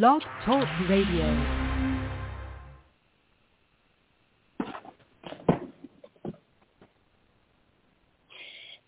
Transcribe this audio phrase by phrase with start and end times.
[0.00, 1.26] Blog Talk Radio.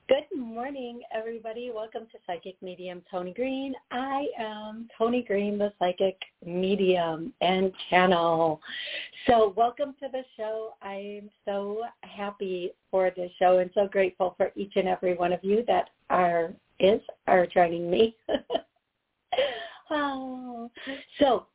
[0.09, 1.71] Good morning, everybody.
[1.75, 3.75] Welcome to Psychic Medium Toni Greene.
[3.91, 8.63] I am Toni Greene, the Psychic Medium and Channel.
[9.27, 10.73] So welcome to the show.
[10.81, 15.35] I am so happy for this show and so grateful for each and every one
[15.35, 18.17] of you that are is are joining me.
[21.19, 21.47] So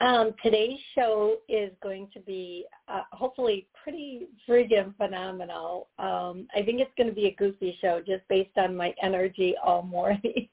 [0.00, 5.88] um, today's show is going to be uh, hopefully pretty friggin' phenomenal.
[5.98, 9.54] Um, I think it's going to be a goofy show just based on my energy
[9.64, 10.48] all morning.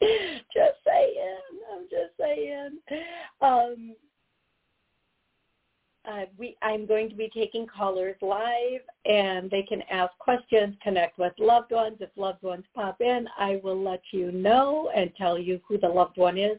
[0.00, 1.38] just saying.
[1.72, 2.78] I'm just saying.
[3.42, 3.94] Um,
[6.08, 11.18] uh, we, I'm going to be taking callers live, and they can ask questions, connect
[11.18, 11.96] with loved ones.
[12.00, 15.88] If loved ones pop in, I will let you know and tell you who the
[15.88, 16.58] loved one is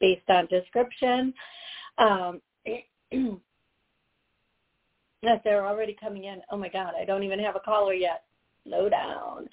[0.00, 1.32] based on description.
[1.98, 2.40] Um,
[5.22, 8.24] they're already coming in, oh my God, I don't even have a caller yet.
[8.64, 9.48] Slow down.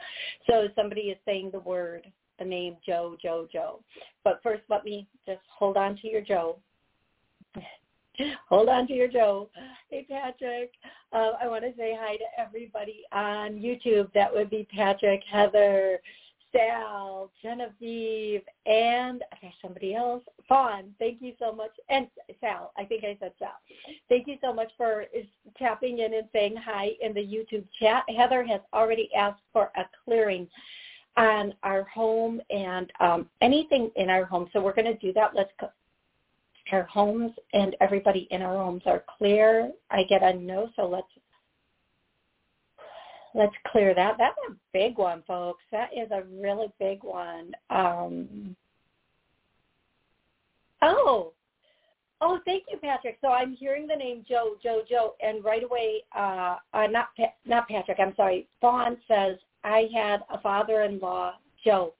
[0.50, 3.81] So somebody is saying the word, the name Joe, Joe, Joe.
[4.23, 6.58] But first, let me just hold on to your Joe.
[8.49, 9.49] hold on to your Joe.
[9.89, 10.71] Hey, Patrick.
[11.13, 14.11] Uh, I want to say hi to everybody on YouTube.
[14.13, 15.99] That would be Patrick, Heather,
[16.52, 20.23] Sal, Genevieve, and okay, somebody else.
[20.47, 21.71] Fawn, thank you so much.
[21.89, 22.08] And
[22.39, 23.55] Sal, I think I said Sal.
[24.09, 25.05] Thank you so much for
[25.58, 28.03] tapping in and saying hi in the YouTube chat.
[28.16, 30.47] Heather has already asked for a clearing
[31.17, 34.49] on our home and um, anything in our home.
[34.53, 35.31] So we're going to do that.
[35.33, 35.69] Let's go.
[36.71, 39.71] Our homes and everybody in our homes are clear.
[39.91, 41.08] I get a no, so let's
[43.35, 44.16] let's clear that.
[44.17, 45.63] That's a big one, folks.
[45.71, 47.52] That is a really big one.
[47.69, 48.55] Um,
[50.81, 51.33] oh,
[52.21, 53.19] oh, thank you, Patrick.
[53.21, 57.09] So I'm hearing the name Joe, Joe, Joe, and right away, uh, uh, not
[57.45, 57.99] not Patrick.
[57.99, 58.48] I'm sorry.
[58.59, 61.33] Fawn says I had a father-in-law,
[61.64, 61.93] Joe.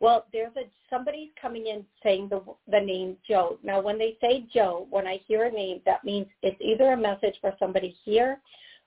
[0.00, 3.58] Well, there's a somebody's coming in saying the the name Joe.
[3.62, 6.96] Now, when they say Joe, when I hear a name, that means it's either a
[6.96, 8.40] message for somebody here,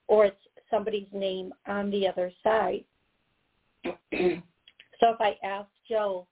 [0.08, 0.42] or it's
[0.72, 2.84] somebody's name on the other side.
[3.86, 6.26] so if I ask Joe,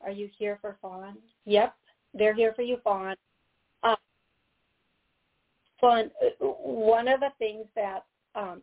[0.00, 1.18] are you here for Fawn?
[1.44, 1.74] Yep,
[2.14, 3.16] they're here for you, Fawn.
[3.82, 3.96] Um,
[5.80, 8.62] Fawn, one of the things that um,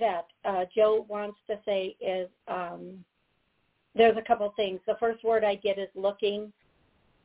[0.00, 3.04] that uh, Joe wants to say is um,
[3.94, 4.80] there's a couple things.
[4.86, 6.52] The first word I get is looking,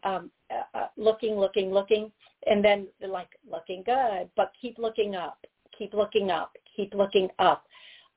[0.04, 2.12] um, uh, uh looking, looking, looking,
[2.46, 5.46] and then like looking good, but keep looking up,
[5.78, 7.66] keep looking up, keep looking up.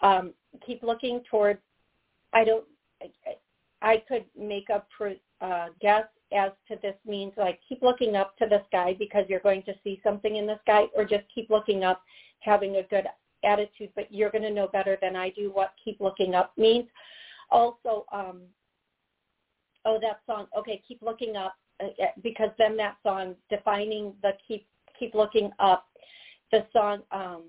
[0.03, 0.33] Um,
[0.65, 1.59] keep looking toward.
[2.33, 2.65] I don't.
[3.03, 3.37] I,
[3.83, 4.83] I could make a
[5.41, 9.41] uh, guess as to this means like keep looking up to the sky because you're
[9.41, 12.03] going to see something in the sky, or just keep looking up,
[12.41, 13.07] having a good
[13.45, 13.91] attitude.
[13.95, 16.87] But you're going to know better than I do what keep looking up means.
[17.51, 18.43] Also, um,
[19.85, 20.47] oh, that song.
[20.57, 24.67] Okay, keep looking up uh, uh, because then that song defining the keep
[24.99, 25.87] keep looking up.
[26.53, 27.03] The song.
[27.13, 27.45] Um,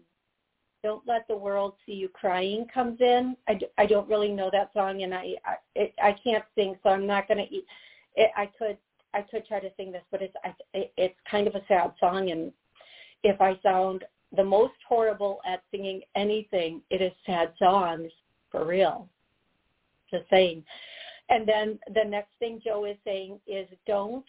[0.84, 3.36] don't let the world see you crying comes in.
[3.48, 6.90] I, I don't really know that song, and I I, it, I can't sing, so
[6.90, 7.66] I'm not to eat.
[8.16, 8.78] It, I could
[9.14, 11.94] I could try to sing this, but it's I, it, it's kind of a sad
[12.00, 12.52] song, and
[13.24, 18.12] if I sound the most horrible at singing anything, it is sad songs
[18.50, 19.08] for real.
[20.12, 20.64] Just saying.
[21.30, 24.26] And then the next thing Joe is saying is don't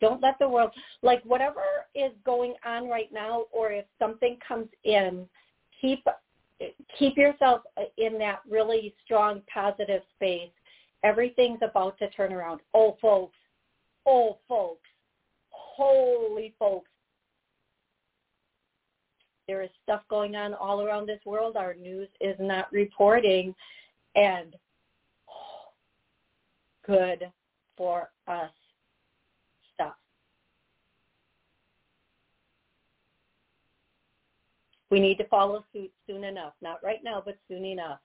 [0.00, 0.70] don't let the world
[1.02, 1.62] like whatever
[1.94, 5.26] is going on right now, or if something comes in
[5.80, 6.06] keep
[6.98, 7.62] keep yourself
[7.98, 10.50] in that really strong positive space.
[11.04, 12.60] Everything's about to turn around.
[12.74, 13.36] Oh, folks.
[14.06, 14.88] Oh, folks.
[15.50, 16.90] Holy folks.
[19.46, 23.54] There is stuff going on all around this world our news is not reporting.
[24.16, 24.56] And
[26.86, 27.30] good
[27.76, 28.50] for us.
[29.74, 29.94] Stuff.
[34.90, 37.98] We need to follow suit soon enough, not right now, but soon enough.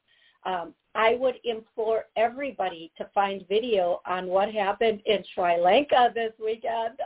[0.43, 6.33] Um, I would implore everybody to find video on what happened in Sri Lanka this
[6.43, 6.97] weekend.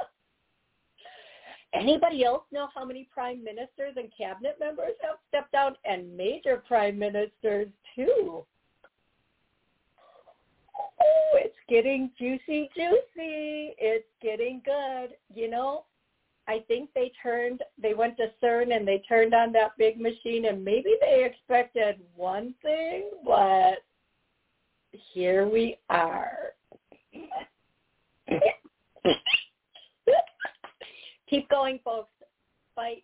[1.74, 6.63] Anybody else know how many prime ministers and cabinet members have stepped down and major
[6.66, 8.45] prime ministers too?
[11.33, 13.75] It's getting juicy, juicy.
[13.77, 15.16] It's getting good.
[15.33, 15.86] You know,
[16.48, 20.45] I think they turned, they went to CERN and they turned on that big machine
[20.45, 23.83] and maybe they expected one thing, but
[25.13, 26.54] here we are.
[31.30, 32.12] Keep going, folks.
[32.75, 33.04] Fight.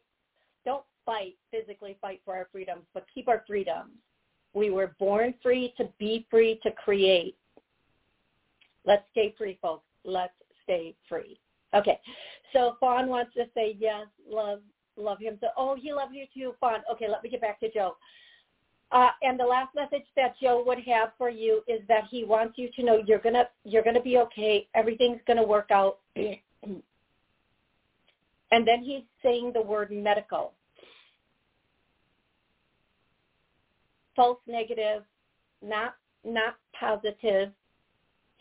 [0.66, 1.98] Don't fight physically.
[2.02, 3.92] Fight for our freedoms, but keep our freedoms.
[4.54, 7.36] We were born free to be free to create.
[8.86, 9.86] Let's stay free, folks.
[10.04, 10.34] Let's
[10.64, 11.40] stay free.
[11.74, 12.00] Okay.
[12.54, 14.60] So Fawn wants to say yes, love
[14.98, 15.38] love him.
[15.40, 16.80] So oh, he loves you too, Fawn.
[16.92, 17.96] Okay, let me get back to Joe.
[18.92, 22.58] Uh, and the last message that Joe would have for you is that he wants
[22.58, 24.68] you to know you're gonna you're gonna be okay.
[24.76, 26.00] Everything's gonna work out.
[26.16, 26.82] and
[28.52, 30.54] then he's saying the word medical.
[34.14, 35.04] False negative,
[35.62, 35.96] not
[36.26, 37.52] not positive,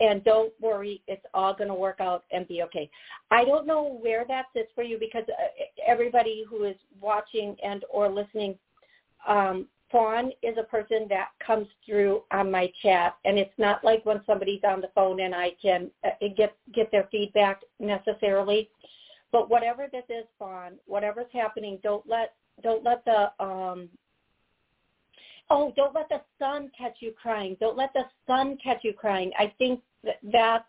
[0.01, 2.89] and don't worry, it's all going to work out and be okay.
[3.29, 7.85] I don't know where that sits for you because uh, everybody who is watching and
[7.89, 8.57] or listening,
[9.27, 14.05] um, Fawn is a person that comes through on my chat, and it's not like
[14.05, 18.69] when somebody's on the phone and I can uh, get get their feedback necessarily.
[19.31, 22.33] But whatever this is, Fawn, whatever's happening, don't let
[22.63, 23.89] don't let the um,
[25.49, 27.57] oh, don't let the sun catch you crying.
[27.59, 29.31] Don't let the sun catch you crying.
[29.37, 30.65] I think that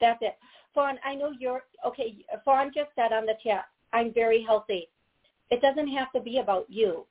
[0.00, 0.36] that's it.
[0.74, 2.16] Fawn, I know you're okay.
[2.44, 4.88] Fawn just said on the chat, I'm very healthy.
[5.50, 7.06] It doesn't have to be about you.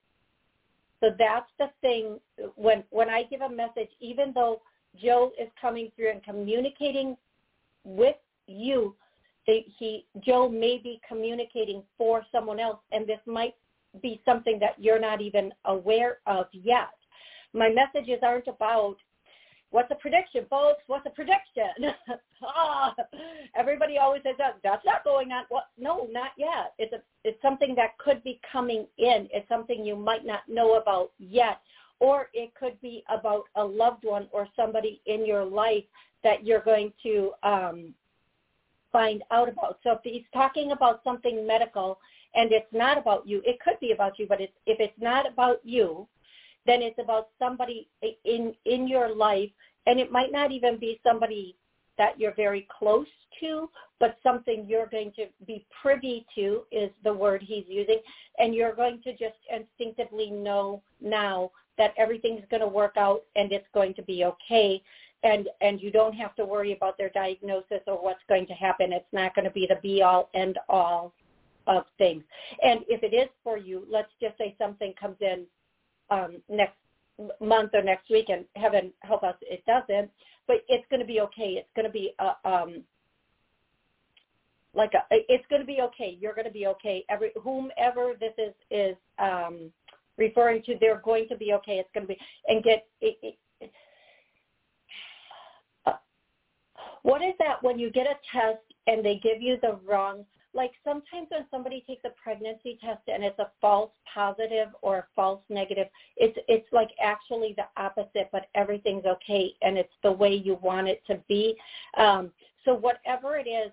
[1.00, 2.20] So that's the thing
[2.56, 4.62] when when I give a message, even though
[5.02, 7.18] Joe is coming through and communicating
[7.84, 8.16] with
[8.48, 8.96] you,
[9.48, 13.56] they, he Joe may be communicating for someone else, and this might
[14.02, 16.94] be something that you're not even aware of yet.
[17.54, 18.98] My messages aren't about
[19.76, 20.84] What's a prediction, folks?
[20.88, 21.94] What's a prediction?
[22.46, 22.96] ah,
[23.58, 24.56] everybody always says that.
[24.64, 25.44] That's not going on.
[25.50, 25.66] What?
[25.78, 26.72] No, not yet.
[26.80, 29.28] It's a, it's something that could be coming in.
[29.34, 31.60] It's something you might not know about yet,
[32.00, 35.84] or it could be about a loved one or somebody in your life
[36.24, 37.94] that you're going to um,
[38.94, 39.80] find out about.
[39.84, 42.00] So if he's talking about something medical
[42.34, 45.30] and it's not about you, it could be about you, but it's, if it's not
[45.30, 46.08] about you,
[46.66, 47.88] then it's about somebody
[48.24, 49.50] in in your life
[49.88, 51.56] and it might not even be somebody
[51.98, 53.08] that you're very close
[53.40, 53.70] to,
[54.00, 58.00] but something you're going to be privy to is the word he's using,
[58.38, 63.52] and you're going to just instinctively know now that everything's going to work out and
[63.52, 64.82] it's going to be okay,
[65.24, 68.94] and and you don't have to worry about their diagnosis or what's going to happen.
[68.94, 71.14] It's not going to be the be all end all
[71.68, 72.24] of things.
[72.64, 75.46] And if it is for you, let's just say something comes in
[76.10, 76.76] um, next
[77.42, 80.10] month or next week, and heaven help us, it doesn't.
[80.48, 81.58] But it's going to be okay.
[81.58, 82.84] It's going to be a, um,
[84.74, 86.18] like a, it's going to be okay.
[86.20, 87.04] You're going to be okay.
[87.10, 89.72] Every whomever this is is um,
[90.18, 91.74] referring to, they're going to be okay.
[91.74, 92.86] It's going to be and get.
[93.02, 93.18] It,
[93.62, 93.72] it,
[95.86, 95.94] uh,
[97.04, 100.26] what is that when you get a test and they give you the wrong
[100.56, 105.06] like sometimes when somebody takes a pregnancy test and it's a false positive or a
[105.16, 110.34] false negative, it's it's like actually the opposite, but everything's okay and it's the way
[110.34, 111.56] you want it to be.
[111.98, 112.32] Um,
[112.64, 113.72] so whatever it is,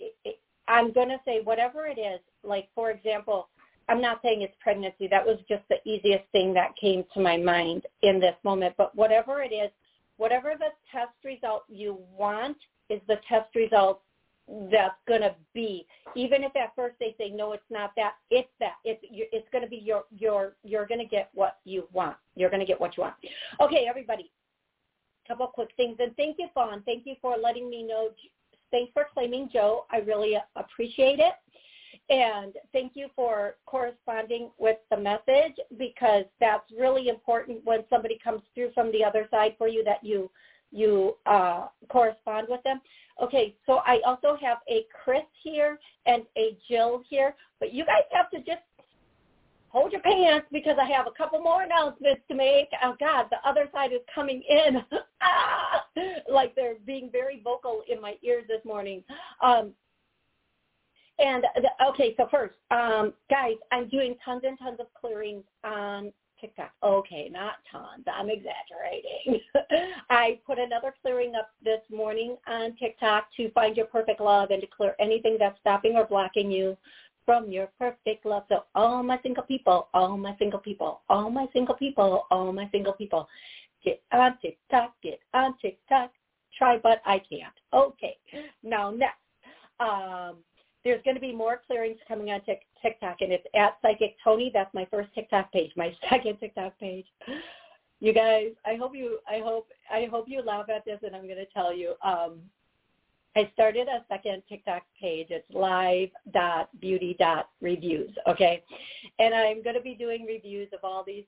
[0.00, 2.20] it, it, I'm going to say whatever it is.
[2.42, 3.48] Like for example,
[3.88, 5.06] I'm not saying it's pregnancy.
[5.08, 8.74] That was just the easiest thing that came to my mind in this moment.
[8.76, 9.70] But whatever it is,
[10.16, 12.56] whatever the test result you want
[12.90, 14.02] is the test result
[14.70, 15.86] that's going to be.
[16.14, 18.74] Even if at first they say no it's not that it's that.
[18.84, 22.16] It's it's going to be your your you're going to get what you want.
[22.34, 23.14] You're going to get what you want.
[23.60, 24.30] Okay everybody.
[25.26, 25.96] Couple quick things.
[26.00, 26.82] And thank you fawn.
[26.86, 28.08] Thank you for letting me know.
[28.70, 29.84] Thanks for claiming joe.
[29.90, 31.34] I really appreciate it.
[32.10, 38.40] And thank you for corresponding with the message because that's really important when somebody comes
[38.54, 40.30] through from the other side for you that you
[40.70, 42.80] you uh, correspond with them.
[43.22, 48.02] Okay, so I also have a Chris here and a Jill here, but you guys
[48.12, 48.62] have to just
[49.70, 52.68] hold your pants because I have a couple more announcements to make.
[52.82, 54.82] Oh God, the other side is coming in.
[55.22, 55.84] ah!
[56.30, 59.02] Like they're being very vocal in my ears this morning.
[59.42, 59.72] Um,
[61.18, 66.12] and the, okay, so first, um, guys, I'm doing tons and tons of clearings on
[66.40, 66.72] TikTok.
[66.82, 68.04] Okay, not tons.
[68.06, 69.40] I'm exaggerating.
[70.10, 74.60] I put another clearing up this morning on TikTok to find your perfect love and
[74.60, 76.76] to clear anything that's stopping or blocking you
[77.24, 78.44] from your perfect love.
[78.48, 82.68] So all my single people, all my single people, all my single people, all my
[82.72, 83.28] single people,
[83.84, 86.10] get on TikTok, get on TikTok.
[86.56, 87.52] Try, but I can't.
[87.72, 88.16] Okay.
[88.62, 89.18] Now next.
[89.80, 90.36] Um,
[90.84, 92.40] there's going to be more clearings coming on
[92.82, 94.52] TikTok, and it's at Psychic Toni.
[94.52, 97.06] That's my first TikTok page, my second TikTok page.
[98.00, 101.24] You guys, I hope you, I hope, I hope you laugh at this, and I'm
[101.24, 101.94] going to tell you.
[102.04, 102.42] Um,
[103.36, 105.28] I started a second TikTok page.
[105.30, 108.64] It's live.beauty.reviews, okay?
[109.18, 111.24] And I'm going to be doing reviews of all these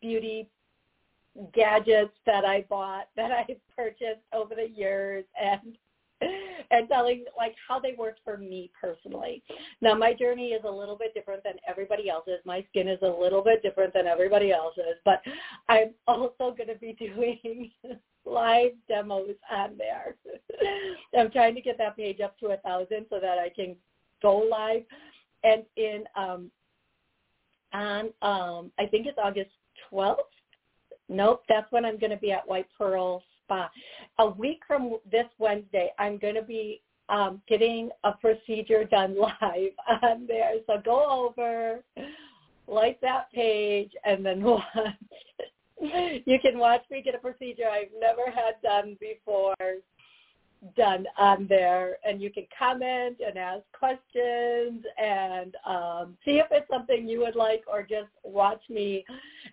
[0.00, 0.48] beauty
[1.54, 5.78] gadgets that I bought, that I've purchased over the years and
[6.70, 9.42] and telling like how they worked for me personally.
[9.80, 12.40] Now my journey is a little bit different than everybody else's.
[12.44, 15.22] My skin is a little bit different than everybody else's, but
[15.68, 17.70] I'm also going to be doing
[18.24, 20.16] live demos on there.
[21.18, 23.76] I'm trying to get that page up to a thousand so that I can
[24.22, 24.82] go live.
[25.44, 26.50] And in um
[27.72, 29.50] on um I think it's August
[29.92, 30.16] 12th.
[31.08, 33.70] Nope, that's when I'm going to be at White Pearl Spa.
[34.18, 39.72] A week from this Wednesday, I'm going to be um, getting a procedure done live
[40.02, 40.52] on there.
[40.66, 41.82] So go over,
[42.66, 44.62] like that page, and then watch.
[45.80, 49.54] you can watch me get a procedure I've never had done before
[50.76, 56.68] done on there and you can comment and ask questions and um, see if it's
[56.70, 59.04] something you would like or just watch me.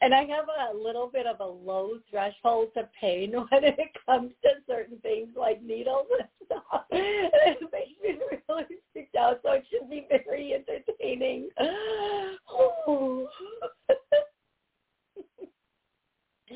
[0.01, 4.31] And I have a little bit of a low threshold to pain when it comes
[4.43, 6.85] to certain things like needles and stuff.
[6.91, 8.17] it makes me
[8.49, 11.49] really freak out, so it should be very entertaining.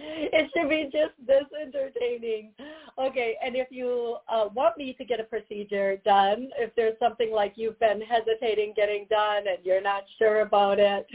[0.01, 2.51] it should be just this entertaining.
[2.97, 7.31] Okay, and if you uh, want me to get a procedure done, if there's something
[7.31, 11.07] like you've been hesitating getting done and you're not sure about it,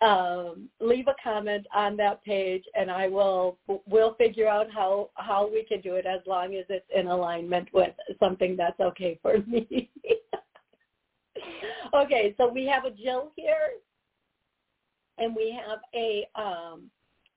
[0.00, 5.48] um, leave a comment on that page, and I will we'll figure out how how
[5.50, 9.38] we can do it as long as it's in alignment with something that's okay for
[9.46, 9.90] me.
[11.94, 13.78] okay, so we have a Jill here,
[15.18, 16.90] and we have a um,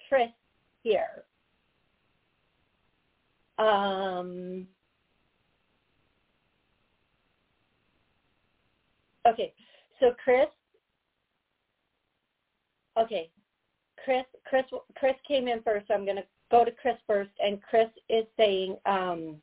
[0.09, 0.29] Tris
[0.83, 1.23] here.
[3.57, 4.67] Um,
[9.27, 9.53] okay,
[9.99, 10.47] so Chris.
[12.97, 13.29] Okay,
[14.03, 14.25] Chris.
[14.45, 14.65] Chris.
[14.95, 15.87] Chris came in first.
[15.87, 19.37] So I'm going to go to Chris first, and Chris is saying um,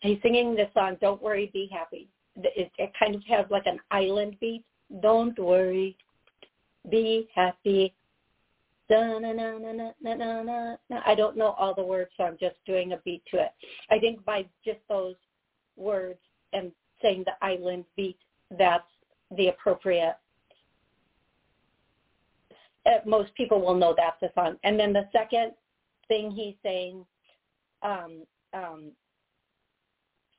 [0.00, 0.96] he's singing this song.
[1.00, 2.08] Don't worry, be happy.
[2.36, 4.64] It, it kind of has like an island beat.
[5.02, 5.96] Don't worry,
[6.90, 7.94] be happy.
[8.90, 8.94] I
[11.16, 13.50] don't know all the words, so I'm just doing a beat to it.
[13.90, 15.16] I think by just those
[15.76, 16.20] words
[16.52, 16.70] and
[17.02, 18.18] saying the island beat,
[18.58, 18.88] that's
[19.36, 20.16] the appropriate.
[22.86, 24.56] Uh, most people will know that's the song.
[24.64, 25.52] And then the second
[26.08, 27.04] thing he's saying,
[27.82, 28.22] um,
[28.54, 28.92] um,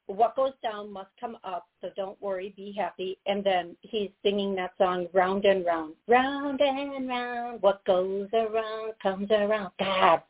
[0.09, 3.19] what goes down must come up, so don't worry, be happy.
[3.27, 8.93] And then he's singing that song, round and round, round and round, what goes around
[9.01, 9.71] comes around.
[9.77, 10.21] God,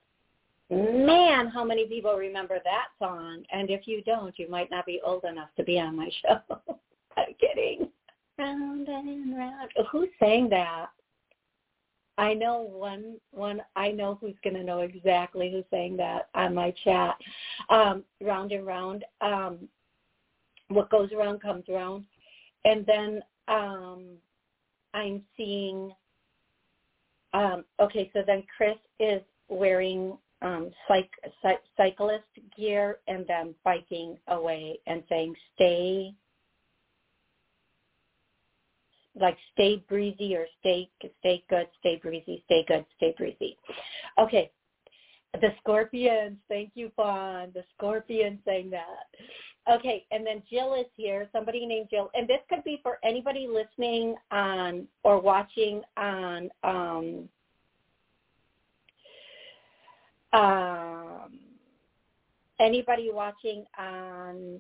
[0.70, 3.44] man, how many people remember that song?
[3.52, 6.40] And if you don't, you might not be old enough to be on my show.
[7.16, 7.90] I'm kidding.
[8.38, 9.72] Round and round.
[9.92, 10.88] Who sang that?
[12.20, 16.54] I know one one I know who's going to know exactly who's saying that on
[16.54, 17.16] my chat.
[17.70, 19.06] Um, round and round.
[19.22, 19.70] Um,
[20.68, 22.04] what goes around comes around,
[22.66, 24.04] and then um,
[24.94, 25.94] I'm seeing.
[27.34, 32.24] Um, okay, so then Chris is wearing um, cyc- cyclist
[32.58, 36.14] gear and then biking away and saying, "Stay
[39.20, 43.58] like stay breezy or stay stay good, stay breezy, stay good, stay breezy.
[44.18, 44.52] Okay.
[45.40, 47.52] The scorpions, thank you, Fawn.
[47.54, 49.06] The Scorpions saying that.
[49.72, 52.10] Okay, and then Jill is here, somebody named Jill.
[52.16, 57.30] And this could be for anybody listening on or watching on um,
[60.34, 61.40] um,
[62.60, 64.60] anybody watching on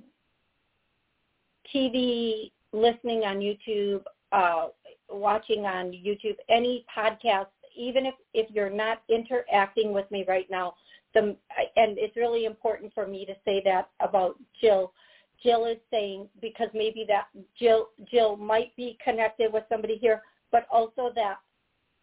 [1.73, 4.67] TV, listening on YouTube, uh,
[5.09, 10.75] watching on YouTube, any podcast, even if, if you're not interacting with me right now,
[11.13, 11.35] the,
[11.75, 14.93] and it's really important for me to say that about Jill.
[15.41, 20.21] Jill is saying because maybe that Jill Jill might be connected with somebody here,
[20.51, 21.37] but also that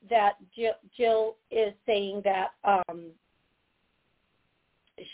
[0.09, 3.11] that Jill, Jill is saying that um,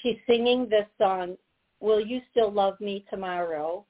[0.02, 1.36] she's singing this song,
[1.80, 3.84] "Will You Still Love Me Tomorrow?"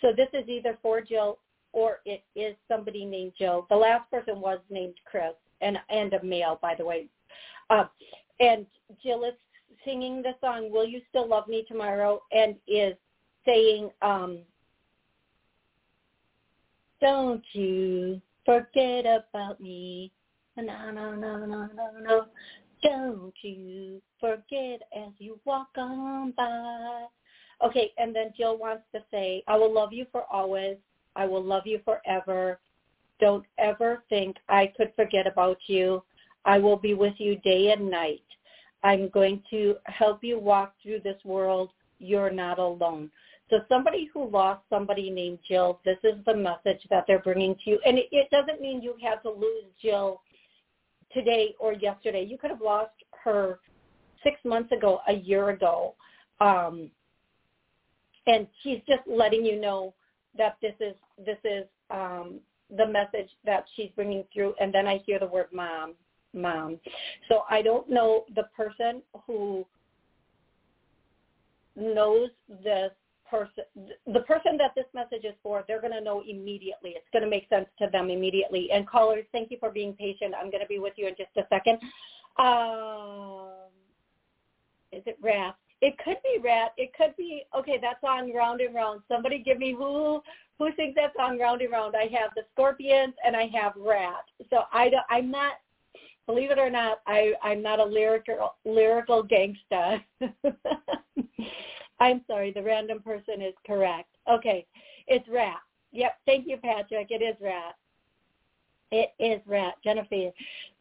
[0.00, 1.38] so this is either for Jill
[1.74, 3.66] or it is somebody named Joe.
[3.68, 7.08] The last person was named Chris, and and a male, by the way.
[7.68, 7.84] Uh,
[8.40, 8.64] and
[9.02, 9.34] Jill is
[9.84, 12.94] singing the song "Will You Still Love Me Tomorrow?" and is
[13.44, 14.38] saying, um,
[17.00, 20.12] "Don't you forget about me."
[20.56, 22.26] No, no, no, no, no, no.
[22.82, 27.06] Don't you forget as you walk on by.
[27.64, 30.76] Okay, and then Jill wants to say, I will love you for always.
[31.16, 32.58] I will love you forever.
[33.20, 36.02] Don't ever think I could forget about you.
[36.44, 38.22] I will be with you day and night.
[38.82, 41.70] I'm going to help you walk through this world.
[41.98, 43.10] You're not alone.
[43.50, 47.70] So somebody who lost somebody named Jill, this is the message that they're bringing to
[47.70, 47.78] you.
[47.86, 50.20] And it, it doesn't mean you have to lose Jill
[51.12, 52.26] today or yesterday.
[52.28, 52.92] You could have lost
[53.22, 53.60] her
[54.22, 55.94] six months ago, a year ago.
[56.40, 56.90] Um,
[58.26, 59.94] and she's just letting you know
[60.36, 62.40] that this is this is um,
[62.76, 64.54] the message that she's bringing through.
[64.60, 65.94] And then I hear the word mom,
[66.32, 66.78] mom.
[67.28, 69.66] So I don't know the person who
[71.76, 72.90] knows this
[73.28, 73.64] person,
[74.06, 76.90] the person that this message is for, they're going to know immediately.
[76.90, 78.68] It's going to make sense to them immediately.
[78.72, 80.34] And callers, thank you for being patient.
[80.40, 81.78] I'm going to be with you in just a second.
[82.38, 83.70] Um,
[84.92, 85.56] is it Ratt?
[85.84, 86.72] It could be Ratt.
[86.78, 87.78] It could be okay.
[87.78, 89.02] That's on round and round.
[89.06, 90.22] Somebody give me who
[90.58, 91.94] who thinks that's on round and round.
[91.94, 94.24] I have the scorpions and I have Ratt.
[94.48, 95.52] So I don't, I'm not.
[96.26, 100.02] Believe it or not, I I'm not a lyrical lyrical gangsta.
[102.00, 104.08] I'm sorry, the random person is correct.
[104.26, 104.64] Okay,
[105.06, 105.60] it's Ratt.
[105.92, 107.08] Yep, thank you, Patrick.
[107.10, 107.74] It is Ratt.
[108.90, 109.74] It is Ratt.
[109.82, 110.30] Jennifer,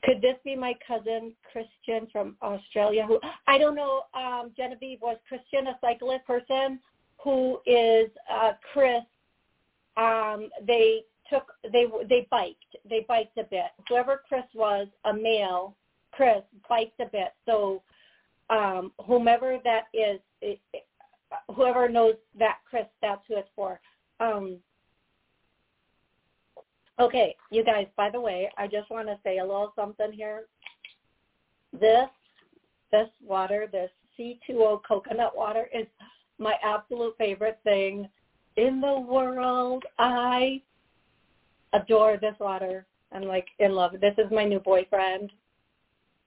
[0.03, 3.05] could this be my cousin Christian from Australia?
[3.07, 4.03] Who I don't know.
[4.13, 6.79] Um, Genevieve was Christian a cyclist person
[7.24, 9.03] who is uh, Chris.
[9.98, 13.72] Um, they took they they biked they biked a bit.
[13.88, 15.75] Whoever Chris was, a male,
[16.12, 17.33] Chris biked a bit.
[17.45, 17.81] So
[18.50, 20.60] um, whomever that is, it,
[21.55, 23.79] whoever knows that Chris, that's who it's for.
[24.19, 24.57] Um,
[27.00, 27.88] okay, you guys.
[27.96, 30.46] By the way, I just want to say a little something here.
[31.72, 32.10] This
[32.92, 35.88] this water, this C2O coconut water, is
[36.38, 38.08] my absolute favorite thing
[38.58, 39.84] in the world.
[39.98, 40.62] I
[41.74, 42.86] adore this water.
[43.12, 43.94] I'm like in love.
[44.00, 45.32] This is my new boyfriend.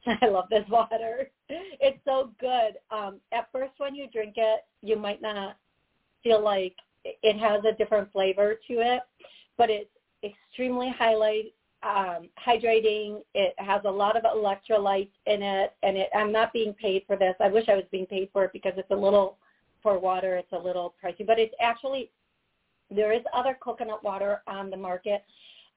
[0.22, 1.30] I love this water.
[1.48, 2.78] It's so good.
[2.90, 5.56] Um, at first, when you drink it, you might not
[6.22, 6.74] feel like
[7.04, 9.02] it has a different flavor to it,
[9.56, 9.90] but it's
[10.24, 11.52] extremely highlight
[11.82, 13.20] um, hydrating.
[13.34, 17.16] It has a lot of electrolytes in it, and it, I'm not being paid for
[17.16, 17.34] this.
[17.40, 19.38] I wish I was being paid for it because it's a little
[19.82, 20.36] for water.
[20.36, 22.10] It's a little pricey, but it's actually
[22.90, 25.22] there is other coconut water on the market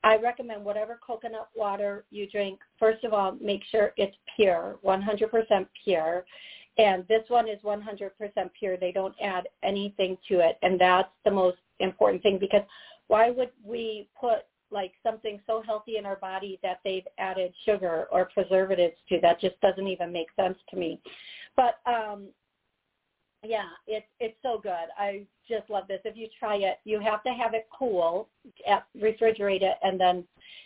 [0.03, 5.67] I recommend whatever coconut water you drink, first of all, make sure it's pure, 100%
[5.83, 6.25] pure.
[6.77, 8.11] And this one is 100%
[8.57, 8.77] pure.
[8.77, 10.57] They don't add anything to it.
[10.61, 12.61] And that's the most important thing because
[13.09, 18.07] why would we put like something so healthy in our body that they've added sugar
[18.11, 19.19] or preservatives to?
[19.19, 21.01] That just doesn't even make sense to me.
[21.57, 22.27] But um,
[23.43, 24.87] yeah, it's it's so good.
[24.97, 26.01] I just love this.
[26.05, 28.29] If you try it, you have to have it cool,
[28.67, 30.23] at, refrigerate it, and then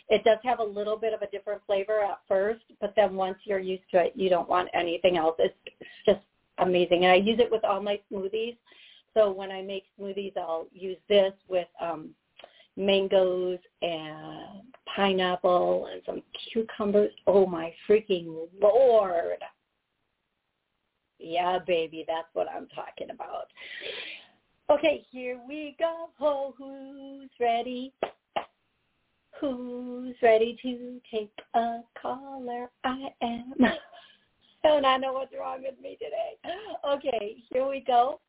[0.10, 3.38] it does have a little bit of a different flavor at first, but then once
[3.46, 5.36] you're used to it, you don't want anything else.
[5.40, 6.20] It's, it's just
[6.58, 8.58] amazing, and I use it with all my smoothies.
[9.14, 12.10] So when I make smoothies, I'll use this with um,
[12.76, 14.64] mangoes and
[14.96, 17.12] pineapple and some cucumbers.
[17.28, 19.40] Oh my freaking lord!
[21.20, 23.48] Yeah, baby, that's what I'm talking about.
[24.70, 26.10] Okay, here we go.
[26.20, 27.94] Oh, who's ready?
[29.40, 32.70] Who's ready to take a caller?
[32.84, 33.54] I am.
[34.64, 36.38] Don't I know what's wrong with me today?
[36.88, 38.22] Okay, here we go.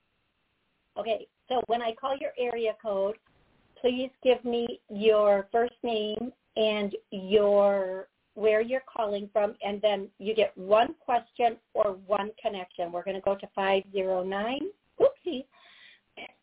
[0.99, 3.17] Okay, so when I call your area code,
[3.85, 10.35] please give me your first name and your where you're calling from, and then you
[10.35, 12.91] get one question or one connection.
[12.91, 14.61] We're going to go to 509.
[15.01, 15.45] Oopsie.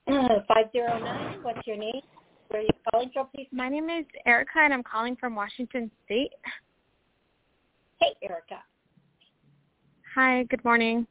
[0.47, 2.01] 509, what's your name?
[2.47, 3.47] Where are you calling from, please?
[3.51, 6.31] My name is Erica, and I'm calling from Washington State.
[7.99, 8.63] Hey, Erica.
[10.15, 11.07] Hi, good morning.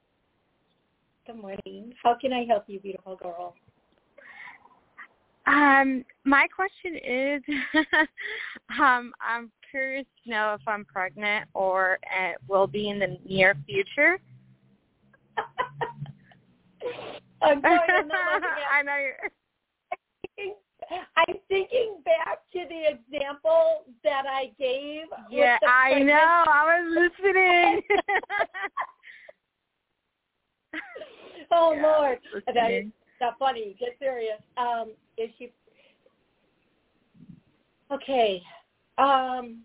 [1.26, 1.92] Good morning.
[2.02, 3.54] How can I help you, beautiful girl?
[5.46, 7.42] Um, my question is,
[8.80, 13.54] um, I'm curious to know if I'm pregnant or uh, will be in the near
[13.66, 14.18] future.
[17.42, 19.16] I'm sorry, I'm I know you're.
[21.16, 25.04] I'm thinking back to the example that I gave.
[25.30, 26.44] Yeah, I know.
[26.46, 27.82] I was listening.
[31.52, 33.76] oh Lord, is not funny.
[33.78, 34.40] Get serious.
[34.56, 35.52] Um, is she?
[37.92, 38.42] Okay.
[38.98, 39.62] Um,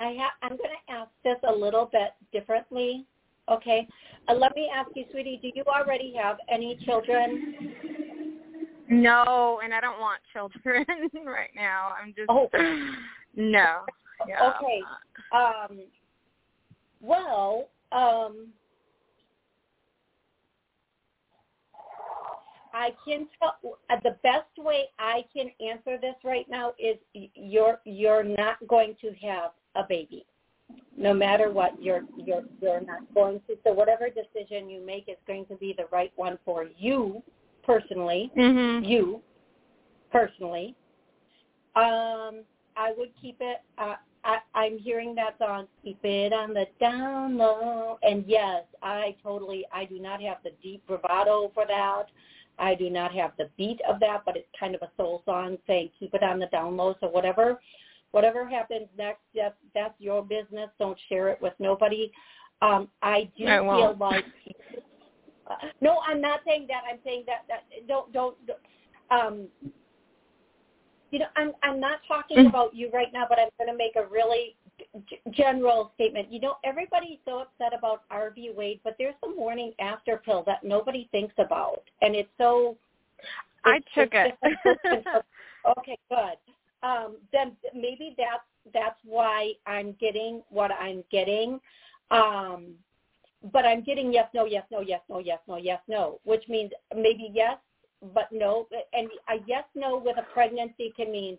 [0.00, 3.04] I ha- I'm going to ask this a little bit differently.
[3.48, 3.88] Okay.
[4.28, 7.54] Uh, let me ask you, sweetie, do you already have any children?
[8.88, 10.84] No, and I don't want children
[11.26, 11.92] right now.
[12.00, 12.48] I'm just oh.
[13.36, 13.80] no.
[14.26, 14.52] Yeah.
[14.56, 14.82] Okay.
[15.32, 15.80] Um
[17.00, 18.48] well, um
[22.72, 23.56] I can tell
[23.90, 26.96] uh, the best way I can answer this right now is
[27.34, 30.26] you're you're not going to have a baby.
[30.96, 33.56] No matter what, you're you're you're not going to.
[33.64, 37.22] So whatever decision you make is going to be the right one for you
[37.64, 38.30] personally.
[38.36, 38.84] Mm-hmm.
[38.84, 39.22] You
[40.10, 40.74] personally.
[41.76, 42.42] Um,
[42.76, 43.58] I would keep it.
[43.78, 45.66] Uh, I, I'm hearing that song.
[45.84, 47.98] Keep it on the down low.
[48.02, 49.64] And yes, I totally.
[49.72, 52.06] I do not have the deep bravado for that.
[52.58, 55.58] I do not have the beat of that, but it's kind of a soul song
[55.66, 56.94] saying keep it on the down low.
[57.00, 57.60] So whatever,
[58.10, 60.68] whatever happens next, that's, that's your business.
[60.78, 62.10] Don't share it with nobody.
[62.60, 64.24] Um, I do I feel like.
[65.80, 66.82] No, I'm not saying that.
[66.90, 68.36] I'm saying that that don't don't.
[69.10, 69.46] Um,
[71.10, 72.48] you know, I'm I'm not talking mm.
[72.48, 74.56] about you right now, but I'm going to make a really
[75.08, 76.32] g- general statement.
[76.32, 78.50] You know, everybody's so upset about Roe v.
[78.54, 82.76] Wade, but there's the morning after pill that nobody thinks about, and it's so.
[83.66, 84.34] It's, I took it.
[85.78, 86.36] okay, good.
[86.82, 91.60] Um, then maybe that's that's why I'm getting what I'm getting.
[92.10, 92.74] Um,
[93.52, 96.72] but I'm getting yes, no, yes, no, yes, no, yes, no, yes, no, which means
[96.94, 97.56] maybe yes,
[98.14, 98.66] but no.
[98.92, 101.38] And a yes, no with a pregnancy can mean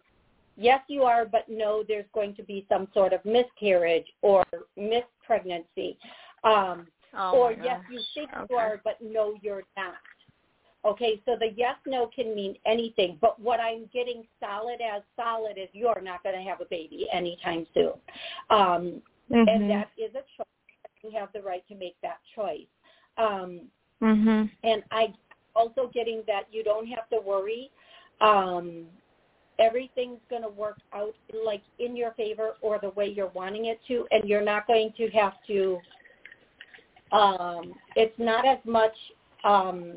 [0.59, 4.43] yes, you are, but no, there's going to be some sort of miscarriage or
[4.77, 5.97] missed pregnancy.
[6.43, 8.45] Um, oh or yes, you think okay.
[8.49, 9.95] you are, but no, you're not.
[10.85, 15.57] Okay, so the yes, no can mean anything, but what I'm getting solid as solid
[15.57, 17.93] is you're not going to have a baby anytime soon.
[18.49, 19.47] Um, mm-hmm.
[19.47, 20.47] And that is a choice.
[21.03, 22.67] You have the right to make that choice.
[23.17, 23.61] Um,
[24.01, 24.45] mm-hmm.
[24.63, 25.13] And I
[25.53, 27.71] also getting that you don't have to worry.
[28.21, 28.85] Um,
[29.59, 31.13] everything's going to work out
[31.45, 34.93] like in your favor or the way you're wanting it to, and you're not going
[34.97, 35.79] to have to.
[37.11, 38.93] Um, it's not as much.
[39.43, 39.95] Um,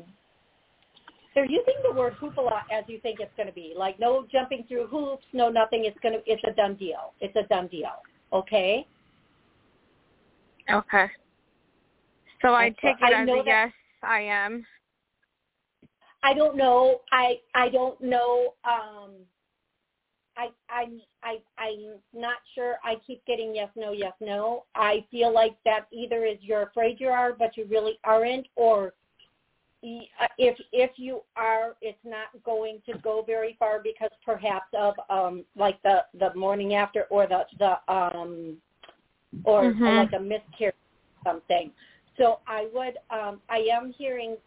[1.35, 3.73] they're using the word hoopla as you think it's going to be.
[3.75, 5.85] Like no jumping through hoops, no nothing.
[5.85, 6.21] It's going to.
[6.31, 7.13] It's a done deal.
[7.21, 8.01] It's a done deal.
[8.31, 8.85] Okay.
[10.71, 11.07] Okay.
[12.41, 13.71] So I take it I as a yes.
[14.03, 14.65] I am.
[16.23, 17.01] I don't know.
[17.11, 18.53] I I don't know.
[18.65, 19.11] Um,
[20.37, 20.85] I I
[21.23, 22.75] I I'm not sure.
[22.83, 24.65] I keep getting yes, no, yes, no.
[24.75, 28.93] I feel like that either is you're afraid you are, but you really aren't, or
[29.83, 34.95] uh, if if you are, it's not going to go very far because perhaps of
[35.09, 38.57] um like the the morning after or the the um
[39.43, 39.83] or mm-hmm.
[39.83, 40.75] like a miscarriage
[41.25, 41.71] or something.
[42.17, 44.37] So I would um I am hearing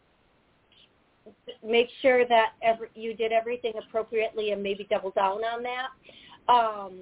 [1.64, 6.52] make sure that every, you did everything appropriately and maybe double down on that.
[6.52, 7.00] Um,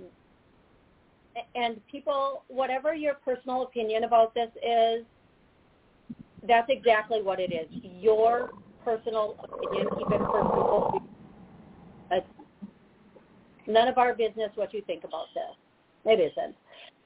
[1.55, 5.05] and people, whatever your personal opinion about this is,
[6.47, 7.69] that's exactly what it is.
[8.01, 8.51] Your
[8.85, 11.03] personal opinion, keep it personal.
[13.67, 15.57] None of our business what you think about this.
[16.05, 16.55] It isn't.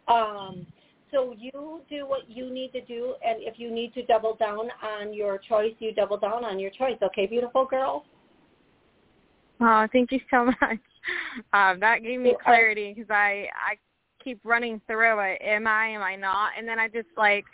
[0.09, 0.67] Um,
[1.11, 4.69] so you do what you need to do, and if you need to double down
[4.83, 6.97] on your choice, you double down on your choice.
[7.03, 8.05] Okay, beautiful girl.
[9.61, 10.79] Oh, thank you so much.
[11.53, 13.77] Um, that gave me clarity because I I
[14.23, 15.41] keep running through it.
[15.43, 15.89] Am I?
[15.89, 16.53] Am I not?
[16.57, 17.45] And then I just like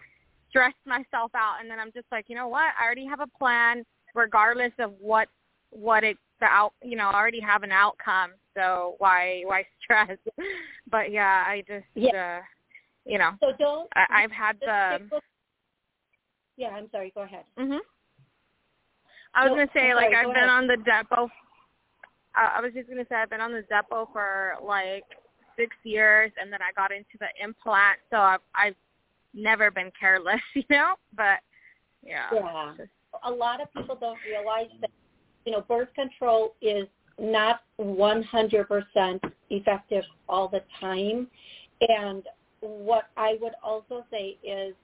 [0.50, 2.72] stress myself out, and then I'm just like, you know what?
[2.78, 5.28] I already have a plan, regardless of what
[5.70, 6.72] what it the out.
[6.82, 8.32] You know, I already have an outcome.
[8.54, 10.18] So why why stress?
[10.90, 11.86] but yeah, I just.
[11.94, 12.40] Yeah.
[12.40, 12.42] Uh,
[13.04, 13.32] you know.
[13.40, 13.88] So don't.
[13.94, 15.20] I, I've had the.
[16.56, 17.12] Yeah, I'm sorry.
[17.14, 17.44] Go ahead.
[17.58, 17.80] Mhm.
[19.34, 21.28] I was no, gonna say I'm like sorry, I've been on the Depo.
[22.36, 25.04] I was just gonna say I've been on the Depo for like
[25.56, 27.98] six years, and then I got into the implant.
[28.10, 28.76] So I've I've
[29.32, 30.94] never been careless, you know.
[31.16, 31.40] But
[32.02, 32.28] yeah.
[32.32, 32.74] Yeah.
[33.24, 34.90] A lot of people don't realize that
[35.44, 36.86] you know birth control is
[37.18, 41.28] not 100% effective all the time,
[41.80, 42.24] and
[42.64, 44.74] what I would also say is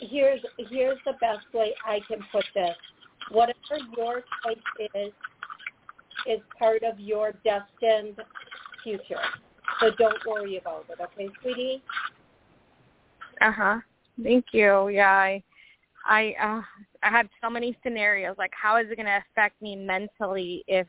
[0.00, 2.76] here's here's the best way I can put this.
[3.30, 5.12] Whatever your choice is
[6.26, 8.20] is part of your destined
[8.82, 9.20] future.
[9.80, 11.82] So don't worry about it, okay, sweetie?
[13.40, 13.78] Uh huh.
[14.22, 14.88] Thank you.
[14.88, 15.42] Yeah, I
[16.06, 16.62] I uh
[17.02, 20.86] I had so many scenarios like how is it going to affect me mentally if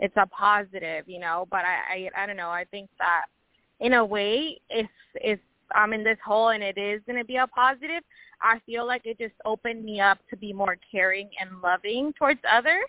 [0.00, 1.46] it's a positive, you know.
[1.50, 2.50] But I I, I don't know.
[2.50, 3.26] I think that
[3.78, 5.38] in a way, if if
[5.74, 8.02] I'm in this hole and it is going to be a positive,
[8.42, 12.40] I feel like it just opened me up to be more caring and loving towards
[12.50, 12.88] others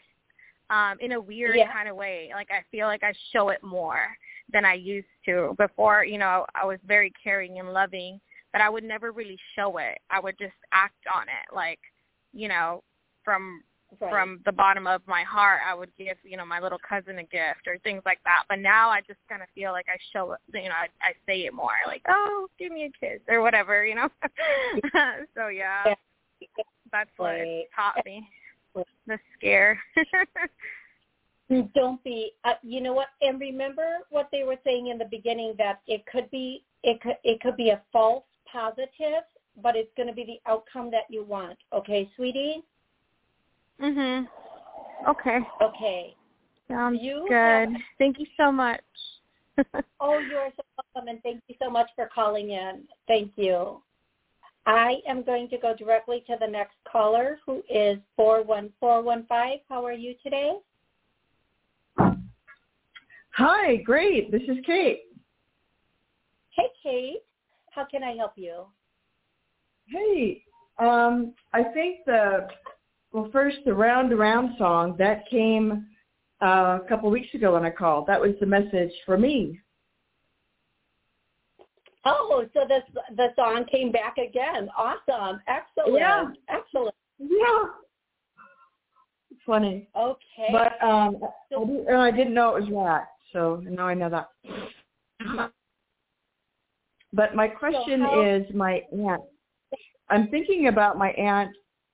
[0.70, 1.72] um, in a weird yeah.
[1.72, 2.32] kind of way.
[2.34, 4.08] Like I feel like I show it more
[4.52, 5.56] than I used to.
[5.58, 8.20] Before, you know, I was very caring and loving,
[8.52, 10.00] but I would never really show it.
[10.10, 11.54] I would just act on it.
[11.56, 11.80] Like,
[12.34, 12.84] you know,
[13.24, 13.64] from
[14.00, 14.12] right.
[14.12, 17.24] from the bottom of my heart, I would give, you know, my little cousin a
[17.24, 18.44] gift or things like that.
[18.50, 21.46] But now I just kind of feel like I show you know, I, I say
[21.46, 24.10] it more, like, oh, give me a kiss or whatever, you know.
[25.36, 26.46] so yeah, yeah.
[26.92, 28.28] that's what it taught me.
[29.08, 29.80] The scare.
[31.76, 32.32] Don't be.
[32.46, 33.08] Uh, you know what?
[33.22, 37.18] And remember what they were saying in the beginning that it could be it could
[37.26, 39.24] it could be a false positive,
[39.62, 41.58] but it's going to be the outcome that you want.
[41.74, 42.64] Okay, sweetie.
[43.82, 44.28] Mhm.
[45.08, 45.40] Okay.
[45.62, 46.16] Okay.
[46.70, 47.72] Sounds you good.
[47.72, 48.82] Have, thank you so much.
[50.00, 50.64] oh, you are so
[50.96, 52.84] welcome, and thank you so much for calling in.
[53.08, 53.82] Thank you.
[54.68, 59.02] I am going to go directly to the next caller, who is four one four
[59.02, 59.60] one five.
[59.68, 60.54] How are you today?
[63.34, 64.32] Hi, great.
[64.32, 65.02] This is Kate.
[66.52, 67.24] Hey, Kate.
[67.72, 68.66] How can I help you?
[69.88, 70.44] Hey,
[70.78, 72.48] um, I think the
[73.12, 75.86] well, first the round around song that came
[76.42, 78.08] uh, a couple of weeks ago when I called.
[78.08, 79.60] That was the message for me.
[82.04, 82.82] Oh, so this
[83.16, 84.70] the song came back again.
[84.76, 86.26] Awesome, excellent, yeah.
[86.50, 86.96] excellent.
[87.20, 87.66] Yeah,
[89.46, 89.88] funny.
[89.96, 91.18] Okay, but um,
[91.52, 94.30] so, I, I didn't know it was that, so now I know that.
[97.14, 99.22] But my question so how, is my aunt.
[100.10, 101.52] I'm thinking about my aunt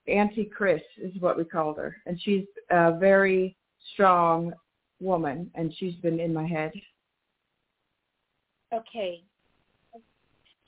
[0.08, 3.56] Auntie Chris is what we called her, and she's a very
[3.94, 4.54] strong
[5.00, 6.72] woman, and she's been in my head.
[8.74, 9.24] Okay.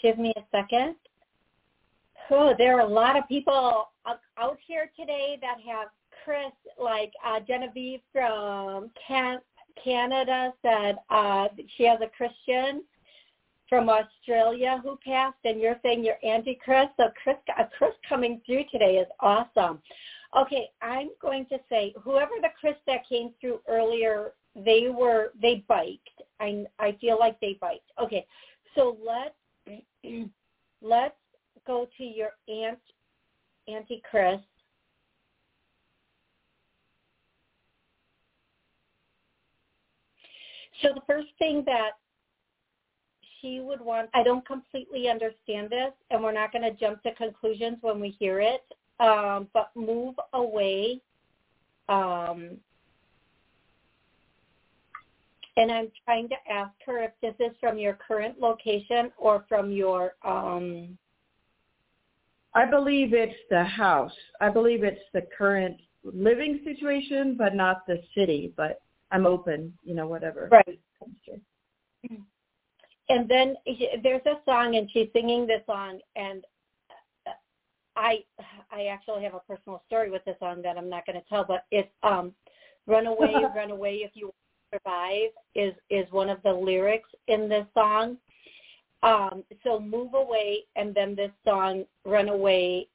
[0.02, 0.95] Give me a second.
[2.32, 5.88] Oh, there are a lot of people out here today that have
[6.23, 9.41] Chris, like uh, Genevieve from Can-
[9.84, 12.84] Canada said uh, she has a Christian
[13.69, 16.88] from Australia who passed, and you're saying you're Auntie Chris.
[16.97, 19.79] So Chris, uh, Chris coming through today is awesome.
[20.36, 25.63] Okay, I'm going to say whoever the Chris that came through earlier, they were they
[25.67, 26.10] biked.
[26.39, 27.91] I I feel like they biked.
[28.01, 28.25] Okay,
[28.75, 29.82] so let's
[30.82, 31.15] let's
[31.65, 32.79] go to your aunt,
[33.67, 34.39] Auntie Chris.
[40.82, 41.91] So the first thing that
[43.41, 47.13] she would want, I don't completely understand this, and we're not going to jump to
[47.15, 48.62] conclusions when we hear it,
[48.99, 51.02] um, but move away.
[51.88, 52.58] Um,
[55.58, 59.71] and I'm trying to ask her if this is from your current location or from
[59.71, 60.13] your.
[60.23, 60.97] Um,
[62.54, 64.13] I believe it's the house.
[64.41, 68.54] I believe it's the current living situation, but not the city.
[68.56, 70.49] But I'm open, you know, whatever.
[70.52, 70.80] Right
[73.09, 73.55] and then
[74.03, 76.43] there's a song and she's singing this song and
[77.99, 78.23] I
[78.71, 81.43] I actually have a personal story with this song that I'm not going to tell,
[81.43, 82.33] but it's um,
[82.87, 84.33] "Run Away, Run Away If You
[84.73, 88.17] Survive" is is one of the lyrics in this song.
[89.01, 92.87] Um, so move away, and then this song "Run Away,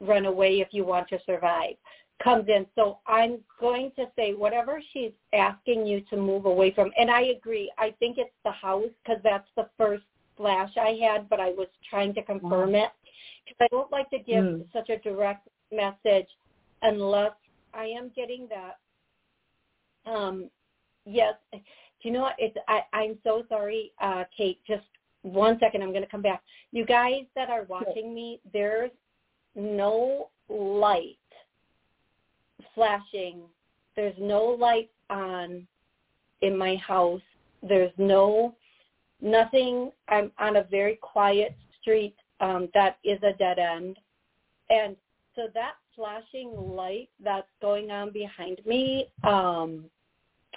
[0.00, 1.76] Run Away If You Want to Survive."
[2.22, 2.66] Comes in.
[2.74, 7.22] So I'm going to say whatever she's asking you to move away from, and I
[7.22, 7.70] agree.
[7.78, 10.04] I think it's the house because that's the first
[10.36, 12.90] flash I had, but I was trying to confirm it
[13.44, 14.64] because I don't like to give mm.
[14.72, 16.28] such a direct message
[16.82, 17.32] unless
[17.74, 20.10] I am getting that.
[20.10, 20.50] Um,
[21.04, 21.58] yes, do
[22.02, 22.36] you know what?
[22.38, 24.60] It's I, I'm so sorry, uh, Kate.
[24.66, 24.86] Just
[25.22, 25.82] one second.
[25.82, 26.42] I'm going to come back.
[26.72, 28.90] You guys that are watching me, there's
[29.54, 31.18] no light
[32.76, 33.40] flashing.
[33.96, 35.66] There's no light on
[36.42, 37.22] in my house.
[37.62, 38.54] There's no
[39.20, 39.90] nothing.
[40.08, 43.98] I'm on a very quiet street um, that is a dead end,
[44.70, 44.94] and
[45.34, 49.84] so that flashing light that's going on behind me, um,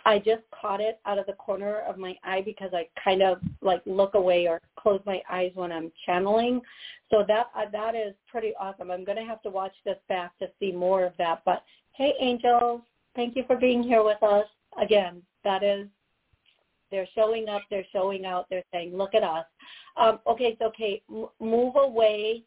[0.05, 3.39] I just caught it out of the corner of my eye because I kind of
[3.61, 6.61] like look away or close my eyes when I'm channeling.
[7.09, 8.91] So that uh, that is pretty awesome.
[8.91, 11.41] I'm going to have to watch this back to see more of that.
[11.45, 11.63] But
[11.99, 12.81] hey, angels,
[13.15, 14.45] thank you for being here with us
[14.81, 15.21] again.
[15.43, 15.87] That is,
[16.89, 19.45] they're showing up, they're showing out, they're saying, look at us.
[19.97, 22.43] Um, okay, so okay, m- move away.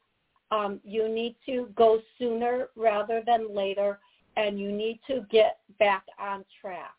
[0.51, 4.01] Um, you need to go sooner rather than later,
[4.37, 6.95] and you need to get back on track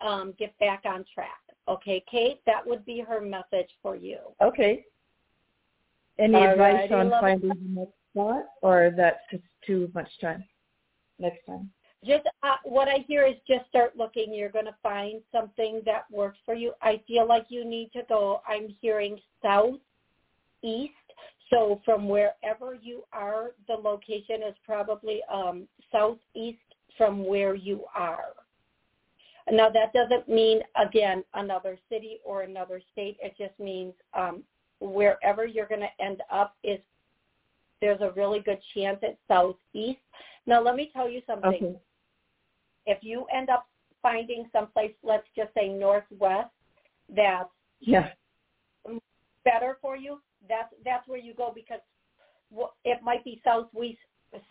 [0.00, 1.40] um, get back on track.
[1.68, 4.18] Okay, Kate, that would be her message for you.
[4.40, 4.84] Okay.
[6.18, 10.44] Any All advice on finding the next spot, or that's just too much time?
[11.18, 11.70] Next time.
[12.04, 14.32] Just uh, what I hear is just start looking.
[14.32, 16.72] You're going to find something that works for you.
[16.80, 18.40] I feel like you need to go.
[18.46, 19.80] I'm hearing south,
[20.62, 20.92] east.
[21.50, 26.58] So from wherever you are, the location is probably um, southeast
[26.96, 28.34] from where you are.
[29.50, 33.16] Now that doesn't mean again another city or another state.
[33.22, 34.42] It just means um,
[34.80, 36.78] wherever you're going to end up is
[37.80, 40.00] there's a really good chance it's southeast.
[40.48, 41.52] Now let me tell you something.
[41.52, 41.76] Okay.
[42.86, 43.66] If you end up
[44.00, 46.50] finding someplace, let's just say northwest,
[47.10, 48.14] that's Yeah.
[49.44, 51.80] better for you, that's that's where you go because
[52.84, 53.98] it might be southwest,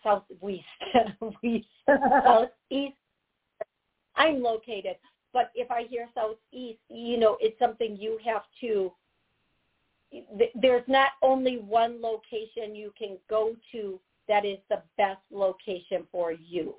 [0.04, 0.62] southwest,
[1.20, 1.66] west,
[2.24, 2.98] southeast.
[4.16, 4.98] I'm located,
[5.34, 8.94] but if I hear southeast, you know, it's something you have to.
[10.56, 16.32] There's not only one location you can go to that is the best location for
[16.32, 16.76] you.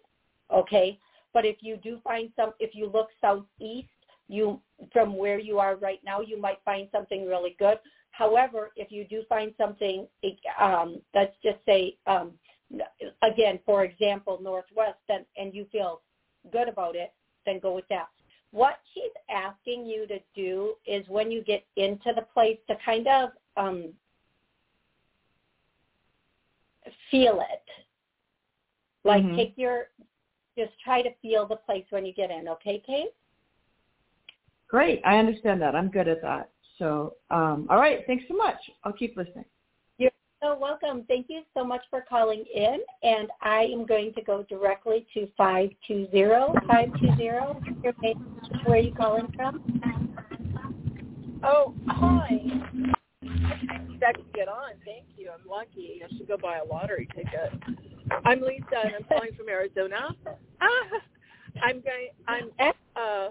[0.53, 0.99] Okay,
[1.35, 3.89] but if you do find some, if you look southeast,
[4.29, 4.61] you
[4.93, 7.79] from where you are right now, you might find something really good.
[8.11, 10.07] However, if you do find something,
[10.61, 12.33] um, let's just say, um,
[13.23, 16.01] again, for example, Northwest, then, and you feel
[16.51, 17.13] good about it,
[17.47, 18.09] then go with that.
[18.51, 23.07] What she's asking you to do is when you get into the place to kind
[23.07, 23.93] of um,
[27.11, 27.63] feel it.
[29.05, 29.37] Like Mhm.
[29.37, 29.91] take your,
[30.57, 32.49] just try to feel the place when you get in.
[32.49, 33.15] Okay, Kate?
[34.69, 35.01] Great.
[35.05, 35.75] I understand that.
[35.75, 36.51] I'm good at that.
[36.79, 38.07] So, um, all right.
[38.07, 38.71] Thanks so much.
[38.85, 39.45] I'll keep listening.
[39.99, 40.11] You're
[40.43, 41.05] so welcome.
[41.05, 42.81] Thank you so much for calling in.
[43.03, 46.55] And I am going to go directly to 520.
[46.67, 48.15] 520,
[48.65, 49.61] where are you calling from?
[51.43, 52.95] Oh, hi.
[54.07, 54.73] I could get on.
[54.85, 55.31] Thank you.
[55.31, 56.01] I'm lucky.
[56.05, 57.53] I should go buy a lottery ticket.
[58.25, 60.15] I'm Lisa, and I'm calling from Arizona.
[60.61, 62.09] Ah, I'm going.
[62.27, 62.51] I'm.
[62.97, 63.29] Uh,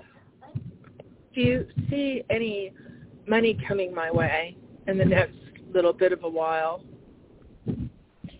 [1.36, 2.72] do you see any
[3.28, 4.56] money coming my way
[4.88, 5.36] in the next
[5.74, 6.82] little bit of a while?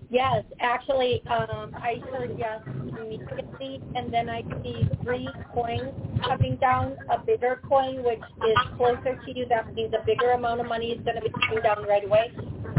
[0.10, 5.92] Yes, actually, um, I heard yes immediately, and then I see three coins
[6.26, 6.96] coming down.
[7.12, 10.92] A bigger coin, which is closer to you, that means a bigger amount of money
[10.92, 12.32] is going to be coming down right away,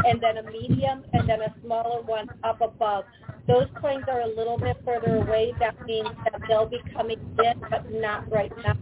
[0.05, 3.05] and then a medium, and then a smaller one up above.
[3.47, 5.53] Those coins are a little bit further away.
[5.59, 8.75] That means that they'll be coming in, but not right now.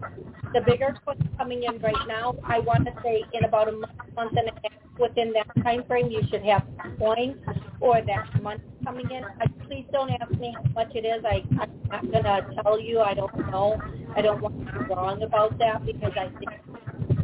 [0.54, 3.94] The bigger coins coming in right now, I want to say in about a month,
[4.16, 6.64] month and a half, within that time frame, you should have
[7.00, 7.36] coins
[7.80, 9.24] or that money coming in.
[9.24, 11.24] I, please don't ask me how much it is.
[11.26, 13.00] I, I'm not going to tell you.
[13.00, 13.80] I don't know.
[14.16, 16.52] I don't want to be wrong about that because I think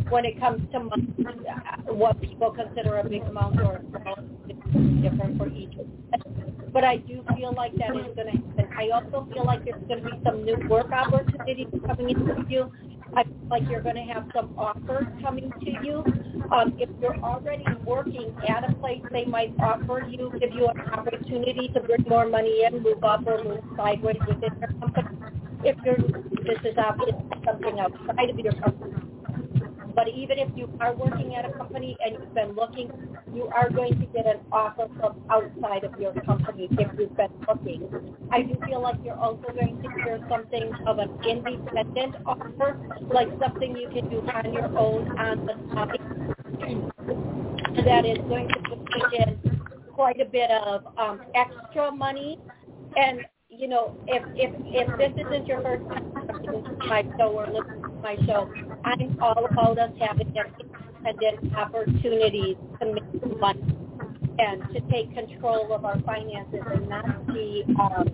[0.10, 4.20] when it comes to money, uh, what people consider a big amount or a small
[4.50, 5.74] is different for each.
[6.72, 8.70] But I do feel like that is going to happen.
[8.78, 12.72] I also feel like there's going to be some new work opportunities coming into you.
[13.16, 16.04] I feel like you're going to have some offers coming to you.
[16.52, 20.94] Um, if you're already working at a place, they might offer you, give you an
[20.94, 25.18] opportunity to bring more money in, move up or move sideways within your company.
[25.64, 29.03] If you're, this is obviously something outside of your company.
[29.96, 32.92] But even if you are working at a company and you've been looking,
[33.34, 37.32] you are going to get an offer from outside of your company if you've been
[37.48, 37.90] looking.
[38.32, 42.80] I do feel like you're also going to hear something of an independent offer,
[43.14, 46.00] like something you can do on your own on the side
[47.86, 49.60] that is going to bring in
[49.94, 52.40] quite a bit of um, extra money.
[52.96, 53.22] And
[53.64, 56.12] you know, if if if this isn't your first time
[56.86, 58.52] my show or listening to my show,
[58.84, 63.64] I'm all about us having independent opportunities to make money
[64.38, 68.10] and to take control of our finances and not be um,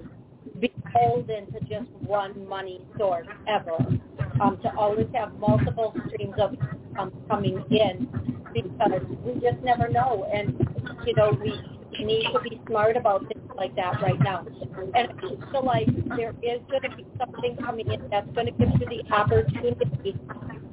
[0.59, 3.75] beholden to just one money source ever.
[4.39, 8.07] Um, to always have multiple streams of income coming in
[8.53, 10.53] because we just never know, and
[11.07, 14.45] you know we need to be smart about things like that right now.
[14.95, 15.87] And I feel like
[16.17, 20.15] there is going to be something coming in that's going to give you the opportunity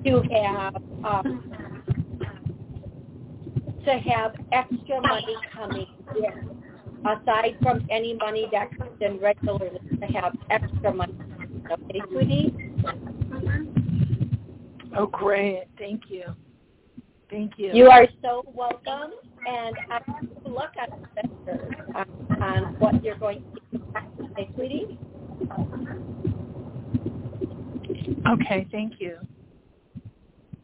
[0.05, 1.43] to have um,
[3.85, 6.57] to have extra money coming in
[7.07, 11.15] aside from any money that comes in regularly to have extra money.
[11.71, 12.55] Okay, sweetie?
[14.97, 15.65] Oh, great.
[15.79, 16.25] Thank you.
[17.31, 17.71] Thank you.
[17.75, 19.13] You are so welcome,
[19.47, 19.99] and I
[20.45, 20.73] good luck
[21.95, 22.05] on,
[22.41, 23.83] on, on what you're going to do.
[24.39, 24.99] Okay, sweetie?
[28.29, 29.17] Okay, thank you.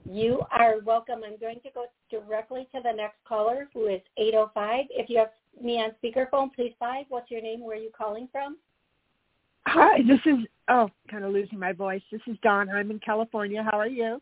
[0.04, 1.20] You are welcome.
[1.24, 4.86] I'm going to go directly to the next caller, who is 805.
[4.90, 5.30] If you have
[5.62, 7.06] me on speakerphone, please five.
[7.08, 7.60] What's your name?
[7.60, 8.56] Where are you calling from?
[9.66, 12.02] Hi, this is oh, kind of losing my voice.
[12.10, 12.72] This is Donna.
[12.72, 13.62] I'm in California.
[13.62, 14.20] How are you?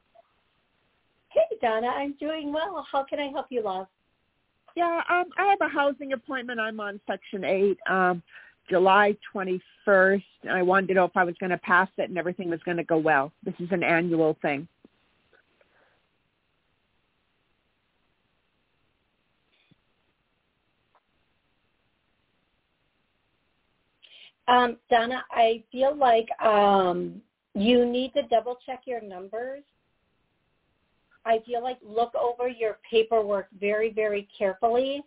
[1.31, 1.89] Hey, Donna.
[1.89, 2.87] I'm doing well.
[2.91, 3.87] How can I help you, love?
[4.77, 6.61] Yeah, um, I have a housing appointment.
[6.61, 8.23] I'm on Section Eight, um,
[8.69, 10.23] July 21st.
[10.43, 12.61] And I wanted to know if I was going to pass it and everything was
[12.65, 13.33] going to go well.
[13.45, 14.69] This is an annual thing.
[24.49, 27.21] Um, Donna, I feel like um,
[27.55, 29.63] you need to double check your numbers.
[31.31, 35.03] I feel like look over your paperwork very, very carefully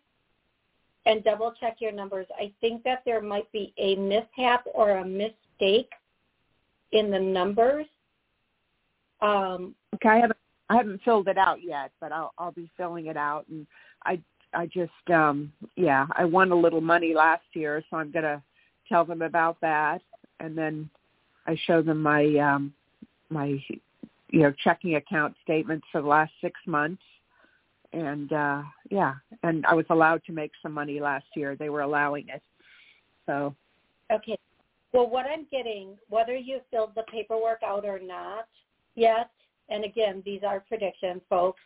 [1.06, 2.28] and double check your numbers.
[2.40, 5.92] I think that there might be a mishap or a mistake
[6.94, 7.88] in the numbers.
[9.22, 10.38] Um, okay, I haven't
[10.70, 13.46] I haven't filled it out yet, but I'll I'll be filling it out.
[13.50, 13.68] And
[14.06, 14.18] I
[14.54, 18.42] I just um yeah I won a little money last year, so I'm gonna
[18.88, 20.02] tell them about that,
[20.40, 20.90] and then
[21.48, 22.74] I show them my um,
[23.30, 23.62] my
[24.34, 27.04] you know checking account statements for the last six months,
[27.94, 29.14] and uh, yeah,
[29.44, 31.56] and I was allowed to make some money last year.
[31.56, 32.42] They were allowing it,
[33.28, 33.56] so
[34.12, 34.38] okay.
[34.92, 38.48] Well, what I'm getting, whether you filled the paperwork out or not
[38.96, 39.30] yet,
[39.70, 41.62] and again, these are predictions, folks.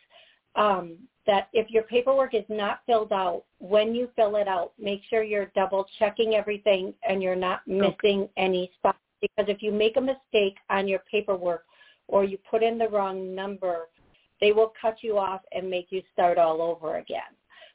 [0.54, 0.96] Um,
[1.26, 5.22] that if your paperwork is not filled out, when you fill it out, make sure
[5.22, 8.30] you're double checking everything and you're not missing okay.
[8.38, 8.98] any spots.
[9.20, 11.64] Because if you make a mistake on your paperwork
[12.08, 13.88] or you put in the wrong number,
[14.40, 17.32] they will cut you off and make you start all over again.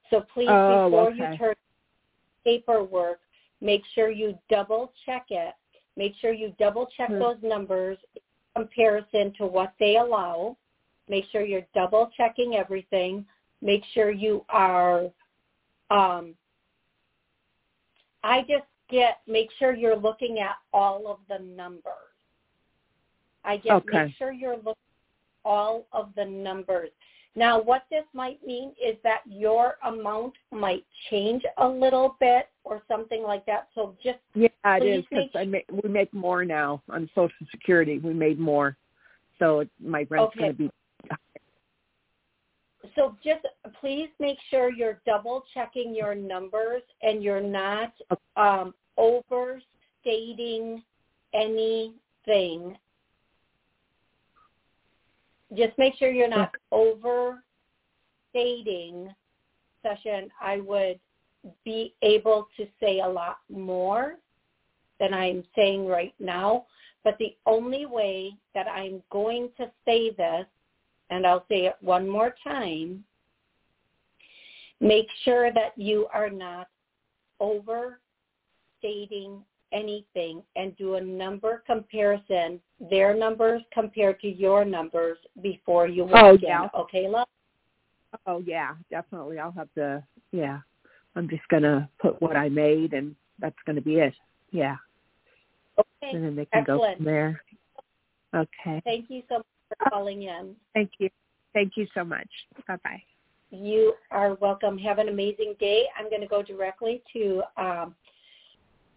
[0.10, 1.32] So please, oh, before okay.
[1.32, 1.56] you turn
[2.44, 3.20] paperwork,
[3.62, 5.54] make sure you double check it.
[5.96, 7.20] Make sure you double check hmm.
[7.20, 8.22] those numbers in
[8.64, 10.58] comparison to what they allow.
[11.08, 13.26] Make sure you're double checking everything
[13.64, 15.06] make sure you are
[15.90, 16.36] um,
[18.24, 21.94] I just get make sure you're looking at all of the numbers.
[23.44, 24.06] I just okay.
[24.06, 26.90] make sure you're looking at all of the numbers.
[27.36, 32.84] Now, what this might mean is that your amount might change a little bit or
[32.88, 33.70] something like that.
[33.74, 37.98] So just yeah, it is because I make, we make more now on Social Security.
[37.98, 38.78] We made more,
[39.40, 40.40] so my rent's okay.
[40.40, 40.70] going to be
[42.96, 43.46] so just
[43.80, 47.94] please make sure you're double checking your numbers and you're not
[48.36, 50.84] um, overstating
[51.34, 52.78] anything.
[55.56, 57.42] Just make sure you're not overstating
[59.82, 60.30] session.
[60.42, 61.00] I would
[61.66, 64.16] be able to say a lot more
[65.00, 66.66] than I'm saying right now.
[67.04, 70.46] But the only way that I'm going to say this
[71.10, 73.04] and I'll say it one more time,
[74.80, 76.70] make sure that you are not
[77.40, 78.00] overstating
[79.74, 82.60] anything and do a number comparison,
[82.90, 86.64] their numbers compared to your numbers before you walk oh, yeah.
[86.64, 86.70] in.
[86.82, 87.28] Okay, love?
[88.28, 89.40] Oh, yeah, definitely.
[89.40, 90.60] I'll have to, yeah.
[91.16, 94.14] I'm just going to put what I made and that's going to be it.
[94.52, 94.76] Yeah.
[95.78, 96.16] Okay.
[96.16, 96.82] And then they can Excellent.
[96.82, 97.42] go from there.
[98.36, 98.82] Okay.
[98.84, 100.56] Thank you so much for calling in.
[100.74, 101.10] Thank you.
[101.54, 102.28] Thank you so much.
[102.68, 103.02] Bye-bye.
[103.52, 104.78] You are welcome.
[104.80, 105.86] Have an amazing day.
[105.98, 107.96] I'm going to go directly to, um,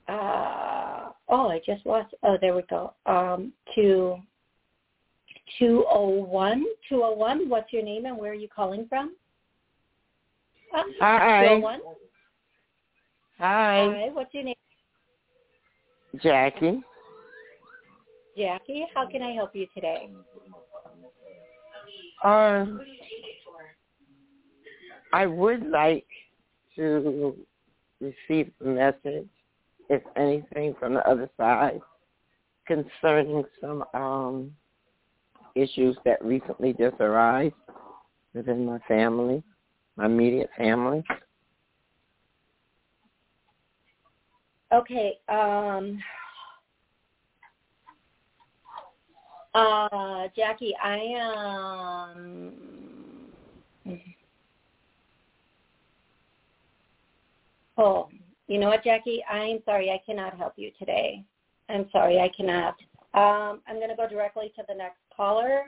[0.09, 4.17] uh, oh, I just lost, oh, there we go, um, to
[5.59, 6.65] 201.
[6.89, 9.15] 201, what's your name and where are you calling from?
[10.75, 11.45] Uh, Hi.
[11.45, 11.81] 201.
[13.39, 13.95] Hi.
[13.95, 14.55] Hi, what's your name?
[16.23, 16.81] Jackie.
[18.37, 20.11] Jackie, how can I help you today?
[22.25, 22.81] Um,
[25.13, 26.07] I would like
[26.77, 27.35] to
[28.01, 29.29] receive a message,
[29.89, 31.81] if anything, from the other side
[32.67, 34.53] concerning some um,
[35.55, 37.53] issues that recently just arose
[38.35, 39.43] within my family,
[39.97, 41.05] my immediate family.
[44.73, 45.19] Okay.
[45.29, 46.01] Um,
[49.57, 52.53] Uh, Jackie, I um.
[57.79, 58.11] Oh,
[58.49, 59.25] you know what, Jackie?
[59.31, 61.25] I'm sorry, I cannot help you today.
[61.69, 62.77] I'm sorry, I cannot.
[63.15, 65.65] Um, I'm going to go directly to the next caller.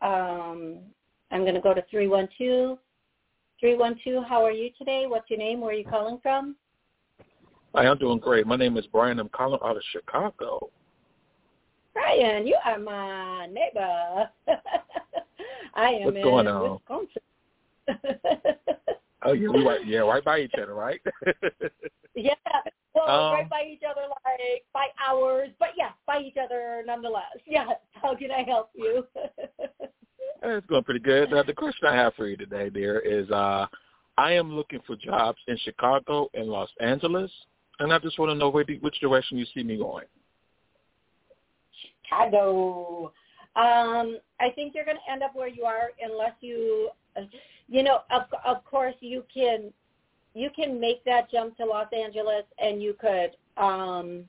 [0.00, 0.78] Um,
[1.30, 2.78] I'm going to go to 312.
[3.60, 5.06] 312, how are you today?
[5.06, 5.60] What's your name?
[5.60, 6.56] Where are you calling from?
[7.74, 8.46] Hi, I'm doing great.
[8.46, 9.18] My name is Brian.
[9.18, 10.68] I'm calling out of Chicago.
[11.94, 14.28] Brian, you are my neighbor.
[15.74, 16.80] I am What's in going on?
[16.88, 17.22] Wisconsin.
[19.24, 21.00] oh yeah, we right yeah, right by each other, right?
[22.14, 22.34] yeah.
[22.94, 27.24] Well, Um, right by each other like by hours, but yeah, by each other nonetheless.
[27.46, 29.06] Yeah, How can I help you?
[30.42, 31.30] it's going pretty good.
[31.30, 33.66] Now, the question I have for you today, dear, is uh,
[34.18, 37.30] I am looking for jobs in Chicago and Los Angeles,
[37.78, 40.06] and I just want to know where, which direction you see me going.
[42.04, 43.12] Chicago.
[43.54, 46.90] Um, I think you're going to end up where you are unless you,
[47.68, 49.72] you know, of of course you can,
[50.34, 53.32] you can make that jump to Los Angeles and you could
[53.62, 54.24] um,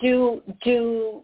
[0.00, 1.22] do do.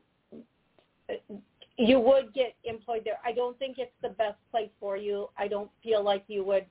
[1.76, 3.18] You would get employed there.
[3.24, 5.28] I don't think it's the best place for you.
[5.37, 6.66] I don't feel like you would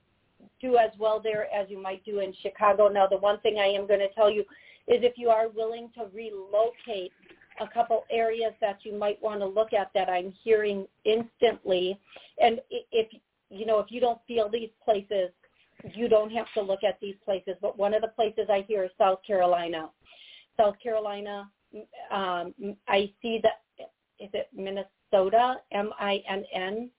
[0.61, 2.88] do as well there as you might do in Chicago.
[2.88, 4.41] Now, the one thing I am going to tell you
[4.88, 7.11] is if you are willing to relocate
[7.60, 11.99] a couple areas that you might want to look at that I'm hearing instantly.
[12.41, 13.08] And if
[13.49, 15.30] you know if you don't feel these places,
[15.93, 17.56] you don't have to look at these places.
[17.62, 19.89] But one of the places I hear is South Carolina.
[20.58, 21.49] South Carolina,
[22.12, 22.54] um,
[22.88, 23.62] I see that
[24.20, 25.58] is it Minnesota?
[25.72, 26.89] M I N N.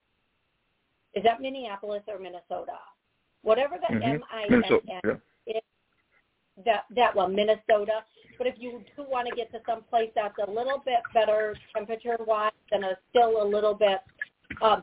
[1.14, 2.78] Is that Minneapolis or Minnesota?
[3.42, 4.02] Whatever the Mhm.
[4.02, 4.64] M I N
[5.04, 5.22] N.
[6.64, 8.04] that that one, Minnesota.
[8.36, 11.54] But if you do want to get to some place that's a little bit better
[11.74, 14.00] temperature wise and a still a little bit
[14.60, 14.82] um,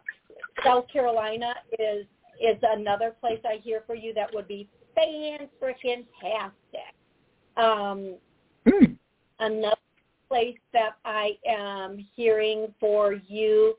[0.63, 2.05] South Carolina is
[2.41, 6.95] is another place I hear for you that would be fan freaking tastic.
[7.57, 8.15] Um,
[8.67, 8.93] Hmm.
[9.39, 9.75] another
[10.29, 13.75] place that I am hearing for you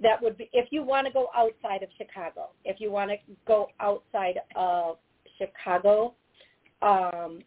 [0.00, 3.16] that would be if you want to go outside of Chicago, if you want to
[3.46, 4.98] go outside of
[5.38, 6.14] Chicago,
[6.82, 7.40] um,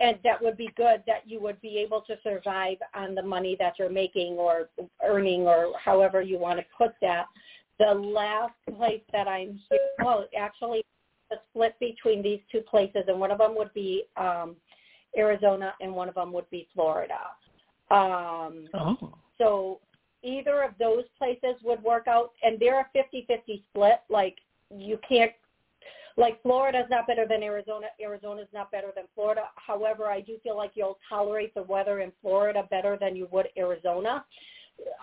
[0.00, 3.56] and that would be good that you would be able to survive on the money
[3.58, 4.68] that you're making or
[5.04, 7.26] earning or however you want to put that.
[7.80, 10.84] The last place that I'm here, well, actually,
[11.30, 14.56] the split between these two places, and one of them would be um,
[15.16, 17.18] Arizona, and one of them would be Florida.
[17.90, 18.96] Um, Oh.
[19.38, 19.80] so
[20.22, 24.00] either of those places would work out, and they're a 50-50 split.
[24.08, 24.36] Like
[24.70, 25.32] you can't,
[26.18, 27.86] like Florida's not better than Arizona.
[28.02, 29.44] Arizona's not better than Florida.
[29.54, 33.46] However, I do feel like you'll tolerate the weather in Florida better than you would
[33.56, 34.24] Arizona.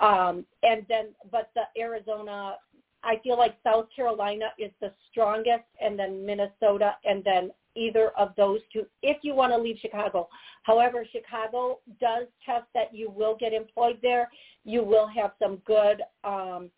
[0.02, 2.56] Um, and then, but the Arizona,
[3.04, 8.34] I feel like South Carolina is the strongest, and then Minnesota, and then either of
[8.38, 10.28] those two if you want to leave Chicago.
[10.64, 14.30] However, Chicago does test that you will get employed there.
[14.64, 16.72] You will have some good um,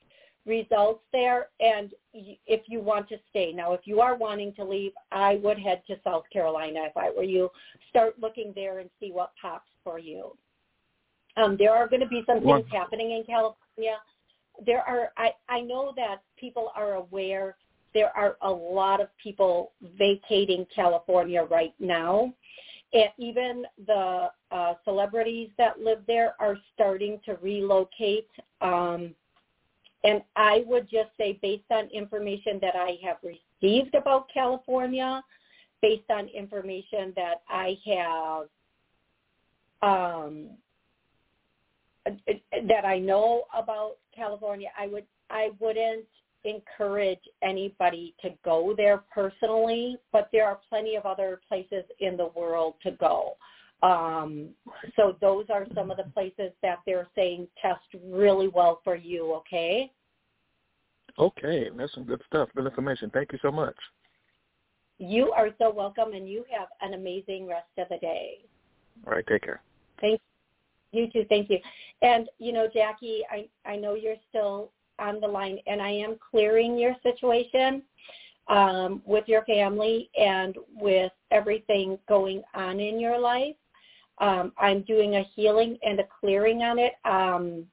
[0.47, 3.51] results there, and if you want to stay.
[3.53, 7.11] Now, if you are wanting to leave, I would head to South Carolina if I
[7.15, 7.49] were you.
[7.89, 10.35] Start looking there and see what pops for you.
[11.35, 13.97] Um, there are going to be some things happening in California.
[14.65, 15.11] There are.
[15.17, 17.55] I I know that people are aware
[17.93, 22.33] there are a lot of people vacating California right now.
[22.93, 28.29] And even the uh, celebrities that live there are starting to relocate.
[28.61, 29.15] Um,
[30.07, 35.21] and I would just say, based on information that I have received about California,
[35.81, 38.47] based on information that I have
[39.81, 40.47] um,
[42.05, 46.05] that I know about California, I would I wouldn't
[46.45, 52.29] encourage anybody to go there personally, but there are plenty of other places in the
[52.33, 53.33] world to go.
[53.83, 54.49] Um,
[54.95, 59.33] so those are some of the places that they're saying test really well for you,
[59.33, 59.91] okay?
[61.19, 62.49] Okay, that's some good stuff.
[62.55, 63.09] Good information.
[63.11, 63.75] Thank you so much.
[64.99, 68.39] You are so welcome and you have an amazing rest of the day.
[69.05, 69.61] All right, take care.
[70.01, 70.21] Thank
[70.91, 71.25] you too.
[71.29, 71.59] Thank you.
[72.01, 76.17] And you know, Jackie, I I know you're still on the line, and I am
[76.31, 77.83] clearing your situation
[78.47, 83.55] um, with your family and with everything going on in your life.
[84.19, 86.93] Um, I'm doing a healing and a clearing on it.
[87.05, 87.65] Um,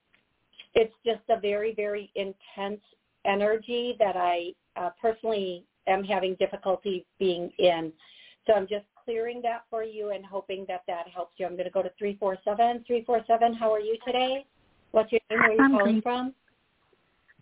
[0.74, 2.80] it's just a very very intense
[3.24, 7.92] energy that I uh, personally am having difficulty being in.
[8.46, 11.46] So I'm just clearing that for you and hoping that that helps you.
[11.46, 12.84] I'm going to go to 347.
[12.86, 14.44] 347, how are you today?
[14.92, 15.40] What's your name?
[15.40, 16.02] Where are you I'm calling great.
[16.02, 16.34] from?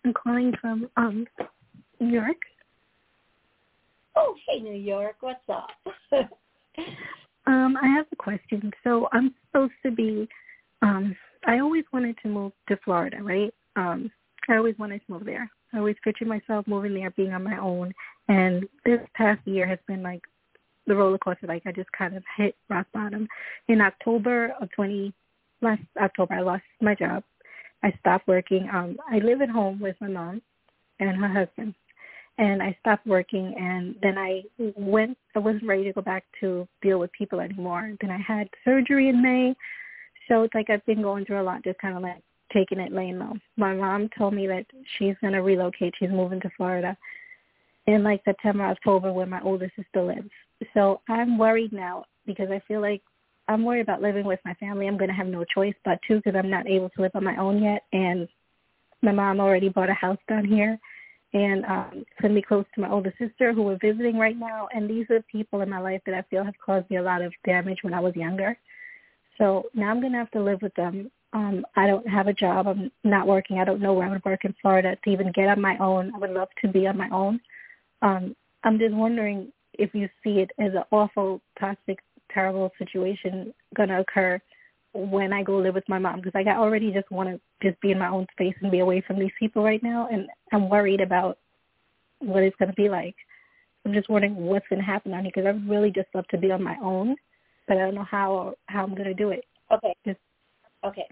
[0.05, 1.27] I'm calling from um
[1.99, 2.37] New York.
[4.15, 5.17] Oh, hey, New York.
[5.21, 5.69] What's up?
[7.45, 8.71] Um, I have a question.
[8.83, 10.27] So I'm supposed to be
[10.81, 11.15] um
[11.45, 13.53] I always wanted to move to Florida, right?
[13.75, 14.09] Um
[14.49, 15.49] I always wanted to move there.
[15.73, 17.93] I always pictured myself moving there, being on my own.
[18.27, 20.21] And this past year has been like
[20.87, 21.47] the roller coaster.
[21.47, 23.27] Like I just kind of hit rock bottom.
[23.67, 25.13] In October of 20
[25.61, 27.23] last October I lost my job.
[27.83, 28.69] I stopped working.
[28.73, 30.41] Um, I live at home with my mom
[30.99, 31.75] and her husband,
[32.37, 33.53] and I stopped working.
[33.59, 34.43] And then I
[34.77, 35.17] went.
[35.35, 37.91] I wasn't ready to go back to deal with people anymore.
[37.99, 39.53] Then I had surgery in May,
[40.29, 42.93] so it's like I've been going through a lot, just kind of like taking it
[42.93, 43.33] laying low.
[43.57, 44.65] My mom told me that
[44.97, 45.93] she's to relocate.
[45.99, 46.95] She's moving to Florida
[47.87, 50.29] in like September, October, where my older sister lives.
[50.73, 53.01] So I'm worried now because I feel like
[53.47, 54.87] I'm worried about living with my family.
[54.87, 57.35] I'm to have no choice but to because I'm not able to live on my
[57.37, 57.83] own yet.
[57.91, 58.27] And
[59.01, 60.79] my mom already bought a house down here.
[61.33, 64.67] And um, it's to be close to my older sister who we're visiting right now.
[64.73, 67.21] And these are people in my life that I feel have caused me a lot
[67.21, 68.57] of damage when I was younger.
[69.37, 71.11] So now I'm to have to live with them.
[71.33, 72.67] Um, I don't have a job.
[72.67, 73.57] I'm not working.
[73.57, 76.13] I don't know where I would work in Florida to even get on my own.
[76.15, 77.39] I would love to be on my own.
[78.03, 81.99] Um, I'm just wondering if you see it as an awful, toxic,
[82.31, 84.39] terrible situation going to occur
[84.93, 87.81] when I go live with my mom because like I already just want to just
[87.81, 90.69] be in my own space and be away from these people right now, and I'm
[90.69, 91.39] worried about
[92.19, 93.15] what it's going to be like.
[93.85, 96.27] I'm just wondering what's going to happen on here because I would really just love
[96.29, 97.15] to be on my own,
[97.67, 99.45] but I don't know how how I'm going to do it.
[99.71, 99.95] Okay.
[100.05, 100.19] Just,
[100.85, 101.07] okay.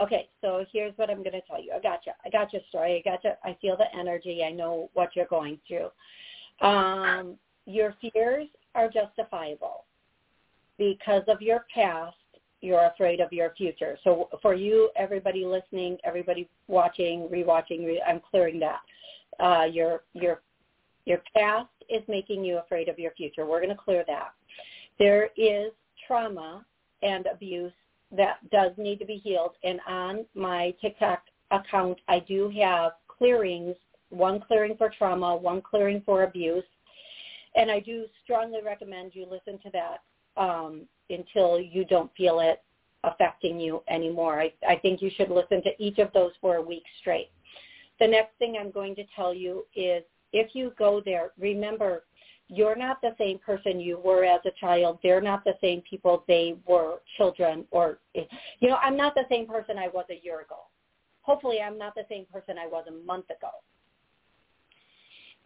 [0.00, 1.72] Okay, so here's what I'm going to tell you.
[1.74, 2.12] I got you.
[2.24, 3.02] I got your story.
[3.04, 3.32] I got you.
[3.44, 4.42] I feel the energy.
[4.44, 5.88] I know what you're going through.
[6.66, 7.36] Um,
[7.66, 9.84] your fears are justifiable
[10.78, 12.16] because of your past.
[12.60, 13.98] You're afraid of your future.
[14.04, 18.80] So for you, everybody listening, everybody watching, rewatching, re- I'm clearing that.
[19.40, 20.42] Uh, your your
[21.04, 23.44] your past is making you afraid of your future.
[23.44, 24.32] We're going to clear that.
[24.98, 25.72] There is
[26.06, 26.64] trauma
[27.02, 27.72] and abuse
[28.16, 29.52] that does need to be healed.
[29.64, 33.76] And on my TikTok account, I do have clearings,
[34.10, 36.64] one clearing for trauma, one clearing for abuse.
[37.54, 42.62] And I do strongly recommend you listen to that um, until you don't feel it
[43.04, 44.40] affecting you anymore.
[44.40, 47.30] I, I think you should listen to each of those for a week straight.
[48.00, 50.02] The next thing I'm going to tell you is
[50.32, 52.04] if you go there, remember
[52.54, 54.98] you're not the same person you were as a child.
[55.02, 59.46] They're not the same people they were children or, you know, I'm not the same
[59.46, 60.58] person I was a year ago.
[61.22, 63.48] Hopefully I'm not the same person I was a month ago.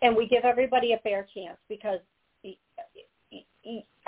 [0.02, 2.00] And we give everybody a fair chance because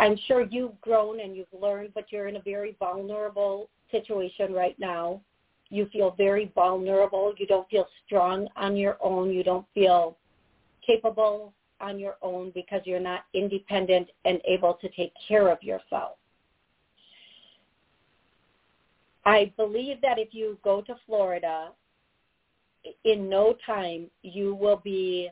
[0.00, 4.76] I'm sure you've grown and you've learned, but you're in a very vulnerable situation right
[4.80, 5.20] now.
[5.70, 7.32] You feel very vulnerable.
[7.38, 9.30] You don't feel strong on your own.
[9.30, 10.16] You don't feel
[10.84, 16.16] capable on your own because you're not independent and able to take care of yourself.
[19.24, 21.70] I believe that if you go to Florida,
[23.04, 25.28] in no time you will be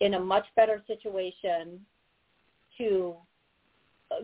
[0.00, 1.80] in a much better situation
[2.78, 3.14] to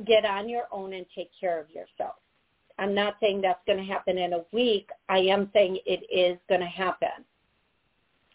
[0.07, 2.17] get on your own and take care of yourself.
[2.79, 4.89] I'm not saying that's going to happen in a week.
[5.09, 7.25] I am saying it is going to happen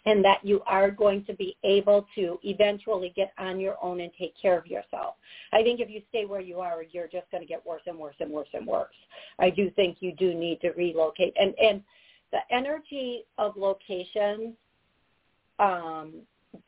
[0.05, 4.11] and that you are going to be able to eventually get on your own and
[4.17, 5.15] take care of yourself.
[5.51, 7.97] I think if you stay where you are, you're just going to get worse and
[7.97, 8.95] worse and worse and worse.
[9.39, 11.33] I do think you do need to relocate.
[11.39, 11.83] And and
[12.31, 14.55] the energy of location
[15.57, 16.13] um,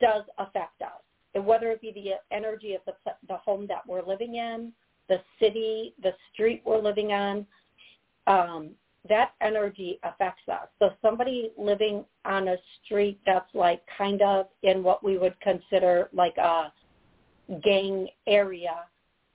[0.00, 1.00] does affect us.
[1.34, 2.92] And whether it be the energy of the
[3.28, 4.72] the home that we're living in,
[5.08, 7.46] the city, the street we're living on,
[8.26, 8.70] um,
[9.08, 10.68] that energy affects us.
[10.78, 16.08] So somebody living on a street that's like kind of in what we would consider
[16.12, 16.72] like a
[17.64, 18.84] gang area,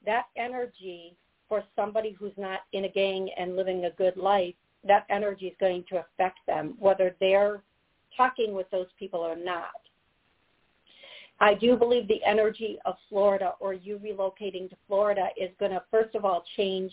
[0.05, 1.15] that energy
[1.49, 4.55] for somebody who's not in a gang and living a good life,
[4.85, 7.61] that energy is going to affect them, whether they're
[8.15, 9.71] talking with those people or not.
[11.39, 15.83] I do believe the energy of Florida or you relocating to Florida is going to,
[15.91, 16.91] first of all, change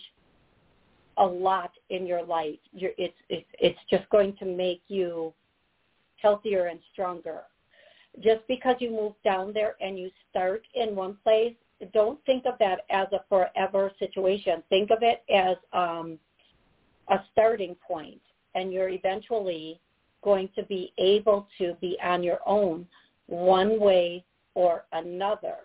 [1.17, 2.59] a lot in your life.
[2.73, 5.33] You're, it's, it's, it's just going to make you
[6.17, 7.41] healthier and stronger.
[8.23, 11.53] Just because you move down there and you start in one place,
[11.93, 14.63] don't think of that as a forever situation.
[14.69, 16.17] Think of it as um,
[17.09, 18.21] a starting point,
[18.55, 19.79] and you're eventually
[20.23, 22.87] going to be able to be on your own
[23.27, 25.57] one way or another.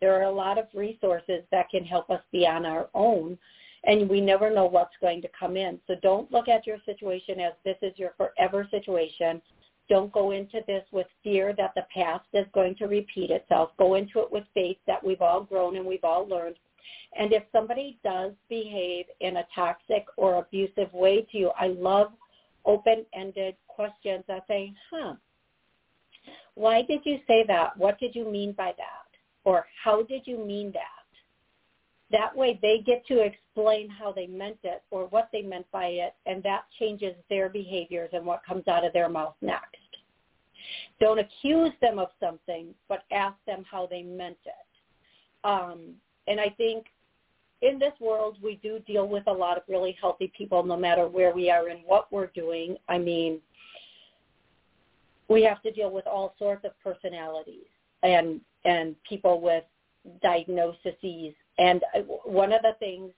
[0.00, 3.38] There are a lot of resources that can help us be on our own
[3.86, 5.78] and we never know what's going to come in.
[5.86, 9.42] So don't look at your situation as this is your forever situation.
[9.88, 13.70] Don't go into this with fear that the past is going to repeat itself.
[13.78, 16.56] Go into it with faith that we've all grown and we've all learned.
[17.18, 22.12] And if somebody does behave in a toxic or abusive way to you, I love
[22.64, 25.14] open-ended questions that say, huh,
[26.54, 27.76] why did you say that?
[27.76, 29.18] What did you mean by that?
[29.44, 31.03] Or how did you mean that?
[32.10, 35.86] That way they get to explain how they meant it or what they meant by
[35.86, 39.78] it, and that changes their behaviors and what comes out of their mouth next.
[41.00, 44.52] Don't accuse them of something, but ask them how they meant it.
[45.44, 45.94] Um,
[46.26, 46.86] and I think
[47.62, 51.08] in this world, we do deal with a lot of really healthy people no matter
[51.08, 52.76] where we are and what we're doing.
[52.88, 53.40] I mean,
[55.28, 57.66] we have to deal with all sorts of personalities
[58.02, 59.64] and and people with
[60.22, 61.34] diagnoses.
[61.58, 61.82] And
[62.24, 63.12] one of the things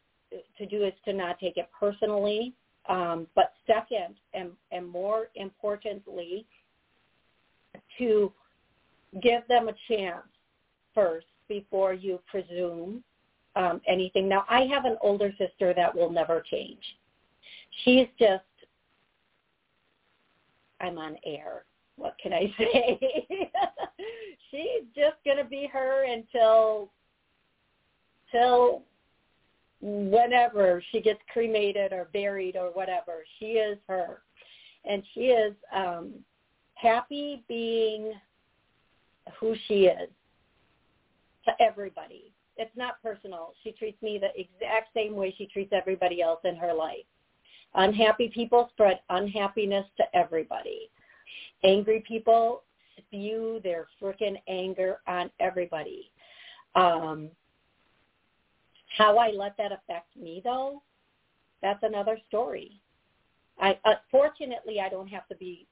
[0.59, 2.55] to do is to not take it personally.
[2.89, 6.47] Um, but second, and, and more importantly,
[7.99, 8.33] to
[9.23, 10.27] give them a chance
[10.95, 13.03] first before you presume
[13.57, 14.29] um, anything.
[14.29, 16.83] Now, I have an older sister that will never change.
[17.85, 18.45] She's just,
[20.81, 21.65] I'm on air.
[21.97, 23.51] What can I say?
[24.51, 26.91] She's just going to be her until,
[28.31, 28.83] till
[29.81, 33.25] whenever she gets cremated or buried or whatever.
[33.39, 34.23] She is her.
[34.85, 36.13] And she is um,
[36.75, 38.13] happy being
[39.41, 40.09] who she is
[41.45, 42.33] to everybody.
[42.57, 43.53] It's not personal.
[43.63, 47.05] She treats me the exact same way she treats everybody else in her life.
[47.75, 50.91] Unhappy people spread unhappiness to everybody.
[51.65, 52.63] Angry people
[52.99, 56.11] spew their freaking anger on everybody.
[56.75, 57.31] Um,
[58.97, 60.83] how I let that affect me, though,
[61.63, 62.81] that's another story.
[63.59, 65.67] I uh, fortunately I don't have to be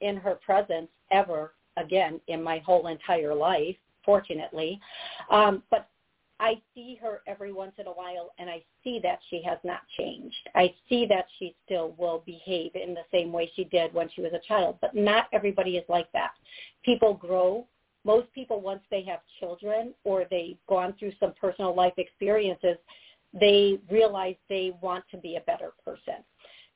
[0.00, 4.80] in her presence ever again in my whole entire life, fortunately.
[5.30, 5.88] Um, but
[6.40, 9.80] I see her every once in a while and I see that she has not
[9.96, 10.48] changed.
[10.54, 14.20] I see that she still will behave in the same way she did when she
[14.20, 16.32] was a child, but not everybody is like that.
[16.84, 17.66] People grow.
[18.04, 22.76] Most people, once they have children or they've gone through some personal life experiences,
[23.32, 26.22] they realize they want to be a better person.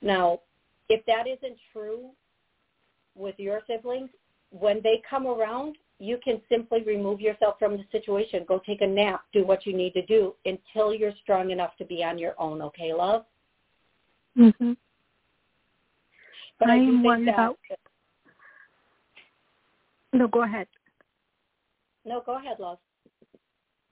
[0.01, 0.41] Now,
[0.89, 2.11] if that isn't true
[3.15, 4.11] with your siblings,
[4.51, 8.45] when they come around, you can simply remove yourself from the situation.
[8.47, 9.25] Go take a nap.
[9.33, 12.63] Do what you need to do until you're strong enough to be on your own.
[12.63, 13.27] Okay, love?
[14.37, 14.77] Mhm.
[16.59, 17.59] But I do worried think that, about.
[20.13, 20.69] No, go ahead.
[22.09, 22.79] No, go ahead, love.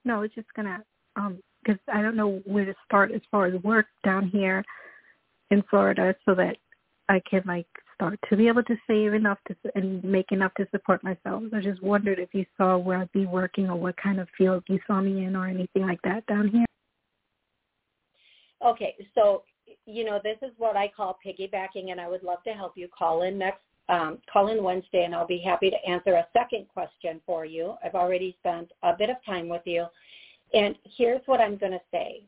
[0.03, 0.83] No, I was just gonna
[1.15, 4.63] um because I don't know where to start as far as work down here
[5.51, 6.57] in Florida, so that
[7.09, 10.67] I can like start to be able to save enough to and make enough to
[10.71, 11.43] support myself.
[11.53, 14.63] I just wondered if you saw where I'd be working or what kind of field
[14.67, 16.65] you saw me in or anything like that down here.
[18.65, 19.43] Okay, so
[19.85, 22.87] you know this is what I call piggybacking, and I would love to help you
[22.97, 26.67] call in next um, call in Wednesday, and I'll be happy to answer a second
[26.67, 27.75] question for you.
[27.83, 29.85] I've already spent a bit of time with you,
[30.53, 32.23] and here's what I'm going to say.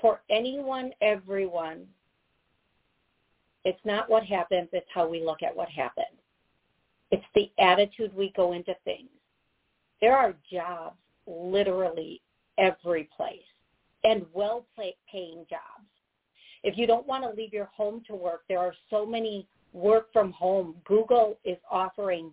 [0.00, 1.86] For anyone, everyone,
[3.64, 6.06] it's not what happens, it's how we look at what happened.
[7.10, 9.10] It's the attitude we go into things.
[10.00, 12.20] There are jobs literally
[12.58, 13.38] every place
[14.04, 15.81] and well-paying jobs.
[16.62, 20.12] If you don't want to leave your home to work, there are so many work
[20.12, 20.76] from home.
[20.84, 22.32] Google is offering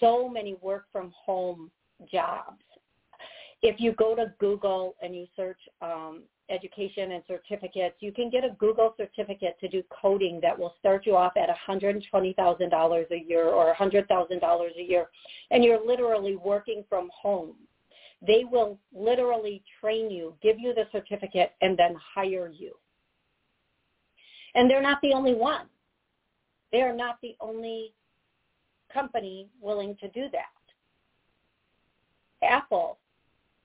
[0.00, 1.70] so many work from home
[2.10, 2.62] jobs.
[3.62, 8.44] If you go to Google and you search um, education and certificates, you can get
[8.44, 13.48] a Google certificate to do coding that will start you off at $120,000 a year
[13.48, 15.06] or $100,000 a year,
[15.50, 17.54] and you're literally working from home.
[18.26, 22.74] They will literally train you, give you the certificate, and then hire you.
[24.54, 25.66] And they're not the only one.
[26.72, 27.92] They are not the only
[28.92, 30.44] company willing to do that.
[32.42, 32.98] Apple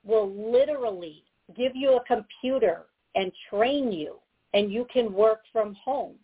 [0.04, 1.24] will literally
[1.56, 2.86] give you a computer
[3.16, 4.16] and train you
[4.54, 6.16] and you can work from home.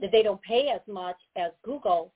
[0.00, 2.12] They don't pay as much as Google,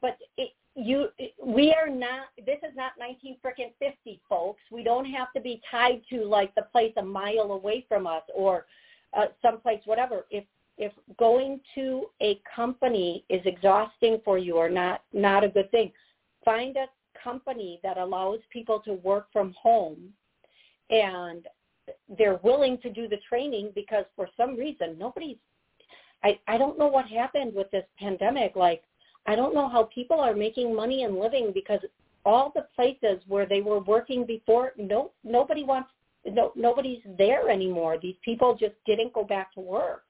[0.00, 1.08] but it, you
[1.44, 5.60] we are not this is not 19 freaking 50 folks we don't have to be
[5.70, 8.64] tied to like the place a mile away from us or
[9.16, 10.44] uh, someplace whatever if
[10.78, 15.92] if going to a company is exhausting for you or not not a good thing
[16.44, 16.86] find a
[17.22, 19.98] company that allows people to work from home
[20.90, 21.46] and
[22.16, 25.36] they're willing to do the training because for some reason nobody's
[26.24, 28.56] I, I don't know what happened with this pandemic.
[28.56, 28.82] Like
[29.26, 31.80] I don't know how people are making money and living because
[32.24, 35.90] all the places where they were working before, no nobody wants
[36.24, 37.98] no nobody's there anymore.
[38.00, 40.04] These people just didn't go back to work.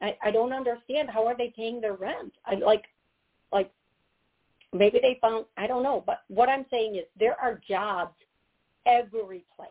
[0.00, 2.32] I, I don't understand how are they paying their rent?
[2.46, 2.84] I like
[3.52, 3.70] like
[4.72, 8.14] maybe they found I don't know, but what I'm saying is there are jobs
[8.86, 9.68] every place.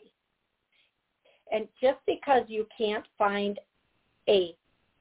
[1.52, 3.60] And just because you can't find
[4.28, 4.56] a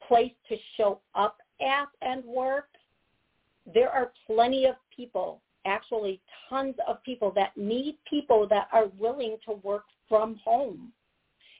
[0.06, 2.68] place to show up at and work,
[3.72, 9.36] there are plenty of people, actually tons of people that need people that are willing
[9.46, 10.92] to work from home.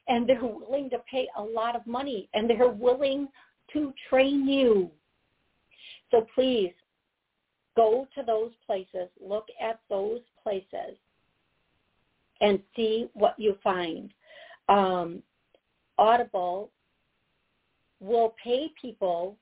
[0.07, 3.27] And they're willing to pay a lot of money and they're willing
[3.73, 4.89] to train you.
[6.11, 6.73] So please
[7.75, 10.97] go to those places, look at those places
[12.41, 14.11] and see what you find.
[14.67, 15.21] Um,
[15.97, 16.71] Audible
[17.99, 19.35] will pay people.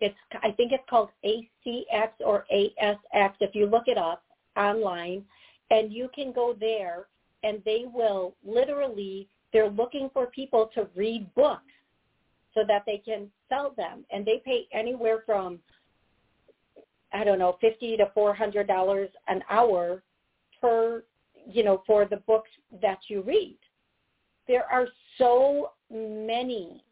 [0.00, 3.32] It's I think it's called ACX or ASX.
[3.40, 4.22] If you look it up
[4.56, 5.24] online,
[5.70, 7.06] and you can go there,
[7.44, 11.62] and they will literally they're looking for people to read books
[12.54, 15.60] so that they can sell them, and they pay anywhere from
[17.12, 20.02] I don't know fifty to four hundred dollars an hour
[20.60, 21.04] per
[21.46, 22.50] you know for the books
[22.82, 23.58] that you read.
[24.48, 24.88] There are
[25.18, 26.82] so many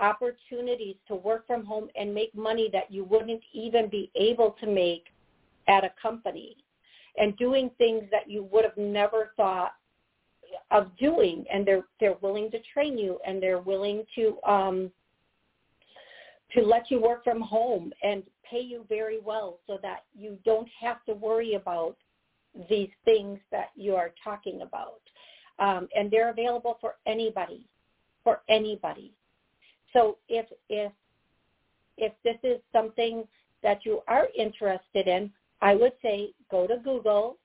[0.00, 4.66] opportunities to work from home and make money that you wouldn't even be able to
[4.66, 5.06] make
[5.66, 6.56] at a company
[7.18, 9.72] and doing things that you would have never thought
[10.70, 14.90] of doing and they're they're willing to train you and they're willing to um
[16.54, 20.68] to let you work from home and pay you very well so that you don't
[20.80, 21.96] have to worry about
[22.70, 25.00] these things that you are talking about.
[25.58, 27.66] Um, and they're available for anybody
[28.28, 29.12] for anybody.
[29.92, 30.92] So if if
[31.96, 33.26] if this is something
[33.62, 35.32] that you are interested in,
[35.62, 37.38] I would say go to Google,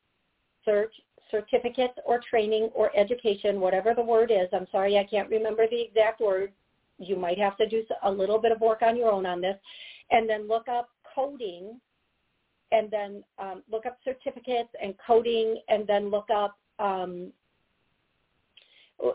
[0.66, 0.94] search
[1.36, 4.48] certificate or training or education, whatever the word is.
[4.54, 6.52] I'm sorry, I can't remember the exact word.
[7.00, 9.58] You might have to do a little bit of work on your own on this.
[10.12, 11.80] And then look up coding
[12.72, 17.32] and then um, look up certificates and coding and then look up um,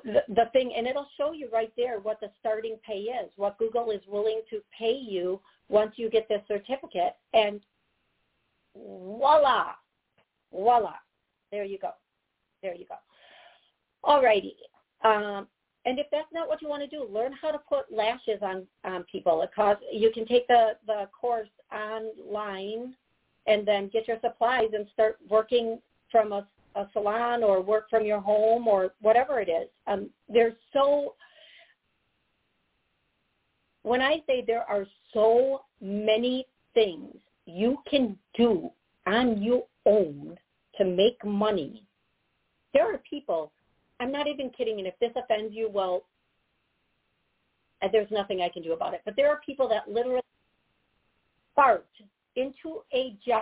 [0.04, 3.58] the, the thing, and it'll show you right there what the starting pay is, what
[3.58, 7.60] Google is willing to pay you once you get this certificate, and
[8.76, 9.72] voila,
[10.52, 10.94] voila,
[11.50, 11.90] there you go,
[12.62, 12.96] there you go.
[14.04, 14.56] All righty.
[15.04, 15.46] Um,
[15.84, 18.66] and if that's not what you want to do, learn how to put lashes on,
[18.84, 19.42] on people.
[19.42, 22.94] It costs, you can take the, the course online
[23.46, 25.78] and then get your supplies and start working
[26.10, 26.46] from a
[26.78, 29.68] a salon or work from your home or whatever it is.
[29.86, 31.14] Um, there's so
[33.82, 37.14] when I say there are so many things
[37.46, 38.70] you can do
[39.06, 40.36] on your own
[40.76, 41.84] to make money,
[42.74, 43.52] there are people,
[44.00, 46.04] I'm not even kidding, and if this offends you, well,
[47.82, 49.02] uh, there's nothing I can do about it.
[49.04, 50.22] But there are people that literally
[51.54, 51.86] fart
[52.36, 53.36] into a jar